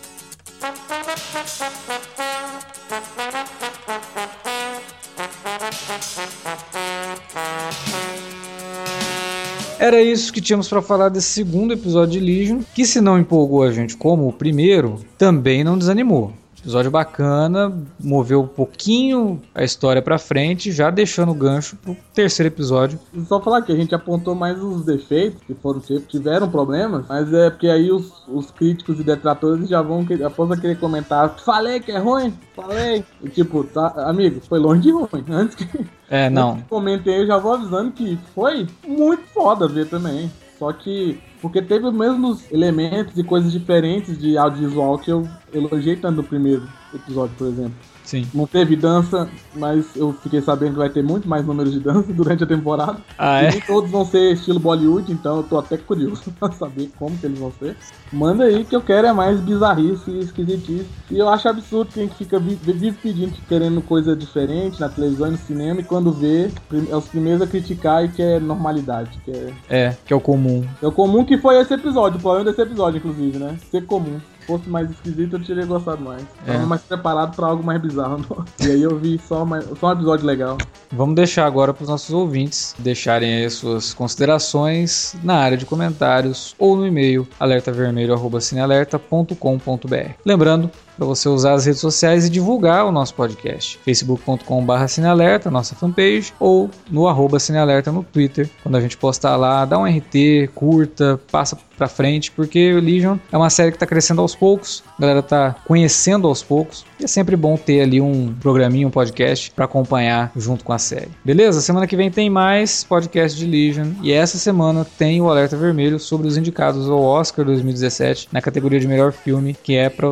Era 9.80 10.02
isso 10.02 10.34
que 10.34 10.42
tínhamos 10.42 10.68
para 10.68 10.82
falar 10.82 11.08
desse 11.08 11.28
segundo 11.28 11.72
episódio 11.72 12.20
de 12.20 12.26
Legion, 12.26 12.60
que 12.76 12.86
se 12.86 13.00
não 13.00 13.18
empolgou 13.18 13.64
a 13.64 13.72
gente 13.72 13.96
como 13.96 14.28
o 14.28 14.34
primeiro, 14.34 15.00
também 15.18 15.64
não 15.64 15.78
desanimou. 15.78 16.34
Episódio 16.68 16.92
bacana, 16.92 17.74
moveu 17.98 18.42
um 18.42 18.48
pouquinho 18.48 19.42
a 19.56 19.64
história 19.64 20.02
pra 20.02 20.18
frente, 20.18 20.70
já 20.70 20.90
deixando 20.90 21.32
o 21.32 21.34
gancho 21.34 21.78
pro 21.78 21.96
terceiro 22.14 22.54
episódio. 22.54 23.00
Só 23.26 23.40
falar 23.40 23.62
que 23.62 23.72
a 23.72 23.76
gente 23.76 23.96
apontou 23.96 24.36
mais 24.36 24.62
os 24.62 24.84
defeitos, 24.84 25.42
que 25.48 25.54
foram 25.54 25.80
tiveram 25.80 26.50
problemas, 26.50 27.06
mas 27.08 27.32
é 27.34 27.50
porque 27.50 27.70
aí 27.70 27.90
os, 27.90 28.12
os 28.28 28.52
críticos 28.52 29.00
e 29.00 29.04
detratores 29.06 29.70
já 29.70 29.82
vão, 29.82 30.06
após 30.26 30.52
a 30.52 30.58
querer 30.58 30.78
comentar, 30.78 31.40
falei 31.40 31.80
que 31.80 31.94
é 31.94 32.00
ruim, 32.00 32.34
falei. 32.54 33.06
E 33.24 33.30
tipo, 33.30 33.64
tá, 33.64 33.94
amigo, 34.06 34.42
foi 34.42 34.60
longe 34.60 34.82
de 34.82 34.92
ruim. 34.92 35.24
Antes 35.30 35.56
que. 35.56 35.88
É, 36.10 36.30
não. 36.30 36.60
Comentei, 36.70 37.22
eu 37.22 37.28
já 37.28 37.38
vou 37.38 37.54
avisando 37.54 37.92
que 37.92 38.20
foi 38.36 38.68
muito 38.86 39.24
foda 39.30 39.70
ver 39.70 39.88
também. 39.88 40.30
Só 40.58 40.74
que 40.74 41.20
porque 41.40 41.62
teve 41.62 41.86
os 41.86 41.94
mesmos 41.94 42.52
elementos 42.52 43.18
e 43.18 43.24
coisas 43.24 43.52
diferentes 43.52 44.18
de 44.18 44.38
audiovisual 44.38 44.98
que 45.00 45.12
eu 45.12 45.24
elogiei 45.54 45.96
tanto 45.96 46.18
no 46.18 46.28
primeiro 46.28 46.68
episódio, 46.92 47.36
por 47.36 47.48
exemplo. 47.48 47.78
Sim. 48.08 48.26
Não 48.34 48.48
teve 48.48 48.78
dança, 48.78 49.30
mas 49.54 49.86
eu 49.94 50.14
fiquei 50.14 50.42
sabendo 50.42 50.72
que 50.72 50.78
vai 50.78 50.90
ter 50.90 51.04
muito 51.04 51.28
mais 51.28 51.46
números 51.46 51.74
de 51.74 51.82
dança 51.82 52.08
durante 52.14 52.42
a 52.42 52.48
temporada. 52.48 53.00
Ah, 53.18 53.44
é? 53.44 53.50
E 53.50 53.62
todos 53.62 53.92
vão 53.92 54.06
ser 54.06 54.32
estilo 54.32 54.62
Bollywood, 54.62 55.12
então 55.12 55.38
eu 55.38 55.44
tô 55.44 55.60
até 55.60 55.76
curioso 55.76 56.32
pra 56.40 56.50
saber 56.54 56.90
como 56.98 57.18
que 57.18 57.26
eles 57.26 57.38
vão 57.38 57.52
ser. 57.60 57.76
Manda 58.14 58.46
aí 58.46 58.64
que 58.64 58.74
eu 58.74 58.82
quero 58.82 59.08
é 59.08 59.12
mais 59.12 59.42
bizarrice 59.42 60.10
e 60.10 60.20
esquisitice. 60.20 60.88
E 61.12 61.18
eu 61.18 61.28
acho 61.28 61.50
absurdo 61.50 61.92
quem 61.94 62.08
fica 62.08 62.40
vive 62.40 62.94
pedindo, 62.94 63.34
querendo 63.46 63.82
coisa 63.82 64.16
diferente 64.16 64.80
na 64.80 64.88
televisão 64.88 65.28
e 65.28 65.32
no 65.32 65.38
cinema, 65.38 65.82
e 65.82 65.84
quando 65.84 66.14
vê, 66.14 66.50
é 66.90 66.96
os 66.96 67.08
primeiros 67.10 67.42
a 67.42 67.48
criticar 67.48 68.06
e 68.06 68.08
que 68.08 68.22
é 68.22 68.40
normalidade. 68.40 69.20
Que 69.26 69.32
é... 69.32 69.54
é, 69.70 69.98
que 70.06 70.14
é 70.14 70.16
o 70.16 70.22
comum. 70.22 70.66
É 70.82 70.88
o 70.88 70.94
comum 70.94 71.26
que 71.26 71.38
foi 71.38 71.60
esse 71.60 71.74
episódio, 71.74 72.20
o 72.20 72.22
problema 72.22 72.46
desse 72.46 72.62
episódio, 72.62 73.00
inclusive, 73.00 73.38
né? 73.38 73.58
Ser 73.70 73.86
comum 73.86 74.18
fosse 74.48 74.68
mais 74.70 74.90
esquisito, 74.90 75.36
eu 75.36 75.44
teria 75.44 75.66
gostado 75.66 76.02
mais. 76.02 76.24
É. 76.48 76.54
Tava 76.54 76.66
mais 76.66 76.82
preparado 76.82 77.36
para 77.36 77.48
algo 77.48 77.62
mais 77.64 77.82
bizarro. 77.82 78.18
E 78.60 78.72
aí 78.72 78.82
eu 78.82 78.98
vi 78.98 79.20
só, 79.20 79.44
uma, 79.44 79.62
só 79.62 79.90
um 79.90 79.92
episódio 79.92 80.26
legal. 80.26 80.58
Vamos 80.92 81.16
deixar 81.16 81.46
agora 81.46 81.72
para 81.74 81.84
os 81.84 81.90
nossos 81.90 82.10
ouvintes 82.12 82.74
deixarem 82.80 83.36
aí 83.36 83.48
suas 83.50 83.94
considerações 83.94 85.16
na 85.24 85.36
área 85.36 85.58
de 85.58 85.66
comentários 85.66 86.56
ou 86.58 86.76
no 86.76 86.88
e-mail 86.88 87.28
alertavermelho.cinealerta.com.br. 87.40 90.12
Lembrando 90.26 90.72
para 90.98 91.06
você 91.06 91.30
usar 91.30 91.54
as 91.54 91.66
redes 91.66 91.80
sociais 91.80 92.26
e 92.26 92.30
divulgar 92.30 92.86
o 92.86 92.92
nosso 92.92 93.14
podcast. 93.14 93.80
facebook.com.br 93.86 94.88
cinealerta, 94.88 95.52
nossa 95.52 95.76
fanpage, 95.76 96.34
ou 96.40 96.70
no 96.90 97.08
arroba 97.08 97.40
cinealerta 97.40 97.92
no 97.92 98.04
Twitter. 98.04 98.50
Quando 98.64 98.76
a 98.76 98.82
gente 98.82 98.98
postar 98.98 99.36
lá, 99.36 99.64
dá 99.64 99.78
um 99.78 99.86
RT, 99.86 100.50
curta, 100.56 101.20
passa 101.32 101.58
pra 101.78 101.88
frente, 101.88 102.32
porque 102.32 102.74
o 102.74 102.82
Legion 102.82 103.18
é 103.32 103.38
uma 103.38 103.50
série 103.50 103.72
que 103.72 103.78
tá 103.78 103.86
crescendo 103.86 104.20
aos 104.20 104.36
poucos, 104.36 104.84
a 104.98 105.02
galera 105.02 105.22
tá 105.22 105.56
conhecendo 105.66 106.28
aos 106.28 106.42
poucos, 106.42 106.84
e 107.00 107.04
é 107.04 107.08
sempre 107.08 107.36
bom 107.36 107.56
ter 107.56 107.82
ali 107.82 108.02
um 108.02 108.34
programinho, 108.42 108.88
um 108.88 108.92
podcast 108.92 109.52
para 109.52 109.66
acompanhar 109.66 110.32
junto 110.36 110.66
com 110.66 110.74
a 110.74 110.80
série. 110.80 111.10
Beleza? 111.24 111.62
Semana 111.62 111.86
que 111.86 111.96
vem 111.96 112.10
tem 112.10 112.30
mais 112.30 112.84
podcast 112.84 113.38
de 113.38 113.46
Legion, 113.46 113.92
e 114.02 114.12
essa 114.12 114.38
semana 114.40 114.86
tem 114.98 115.22
o 115.22 115.30
alerta 115.30 115.56
vermelho 115.56 116.00
sobre 116.00 116.28
os 116.28 116.36
indicados 116.36 116.90
ao 116.90 117.02
Oscar 117.02 117.46
2017 117.46 118.30
na 118.32 118.42
categoria 118.42 118.80
de 118.80 118.88
melhor 118.88 119.12
filme, 119.12 119.56
que 119.62 119.76
é 119.76 119.90
para 119.90 120.10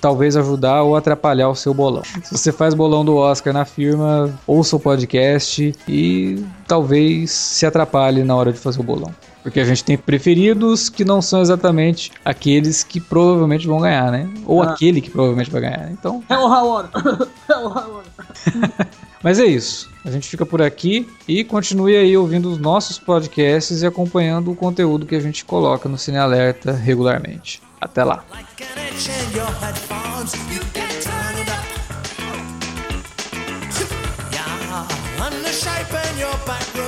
talvez 0.00 0.27
ajudar 0.36 0.82
ou 0.82 0.96
atrapalhar 0.96 1.48
o 1.48 1.54
seu 1.54 1.72
bolão. 1.72 2.02
Se 2.22 2.36
você 2.36 2.52
faz 2.52 2.74
bolão 2.74 3.04
do 3.04 3.16
Oscar 3.16 3.52
na 3.52 3.64
firma, 3.64 4.32
ouça 4.46 4.76
o 4.76 4.80
podcast 4.80 5.74
e 5.88 6.44
talvez 6.66 7.30
se 7.30 7.66
atrapalhe 7.66 8.22
na 8.22 8.34
hora 8.34 8.52
de 8.52 8.58
fazer 8.58 8.80
o 8.80 8.84
bolão. 8.84 9.12
Porque 9.42 9.60
a 9.60 9.64
gente 9.64 9.82
tem 9.82 9.96
preferidos 9.96 10.88
que 10.88 11.04
não 11.04 11.22
são 11.22 11.40
exatamente 11.40 12.12
aqueles 12.24 12.82
que 12.82 13.00
provavelmente 13.00 13.66
vão 13.66 13.80
ganhar, 13.80 14.10
né? 14.10 14.28
Ou 14.44 14.62
ah. 14.62 14.72
aquele 14.72 15.00
que 15.00 15.08
provavelmente 15.08 15.50
vai 15.50 15.62
ganhar. 15.62 15.90
Então. 15.90 16.22
É 16.28 16.36
o 16.36 16.46
Howard. 16.46 16.90
É 17.48 17.56
o. 17.56 18.02
Mas 19.22 19.38
é 19.38 19.46
isso. 19.46 19.90
A 20.04 20.10
gente 20.10 20.28
fica 20.28 20.46
por 20.46 20.62
aqui 20.62 21.08
e 21.26 21.42
continue 21.42 21.96
aí 21.96 22.16
ouvindo 22.16 22.50
os 22.50 22.58
nossos 22.58 22.98
podcasts 22.98 23.82
e 23.82 23.86
acompanhando 23.86 24.50
o 24.50 24.56
conteúdo 24.56 25.06
que 25.06 25.14
a 25.14 25.20
gente 25.20 25.44
coloca 25.44 25.88
no 25.88 25.98
Cine 25.98 26.18
Alerta 26.18 26.72
regularmente. 26.72 27.60
Até 27.80 28.04
lá. 28.04 28.24
I'm 30.20 30.26
the 35.44 35.52
shape 35.52 35.94
in 36.10 36.18
your 36.18 36.36
back 36.44 36.74
room. 36.74 36.87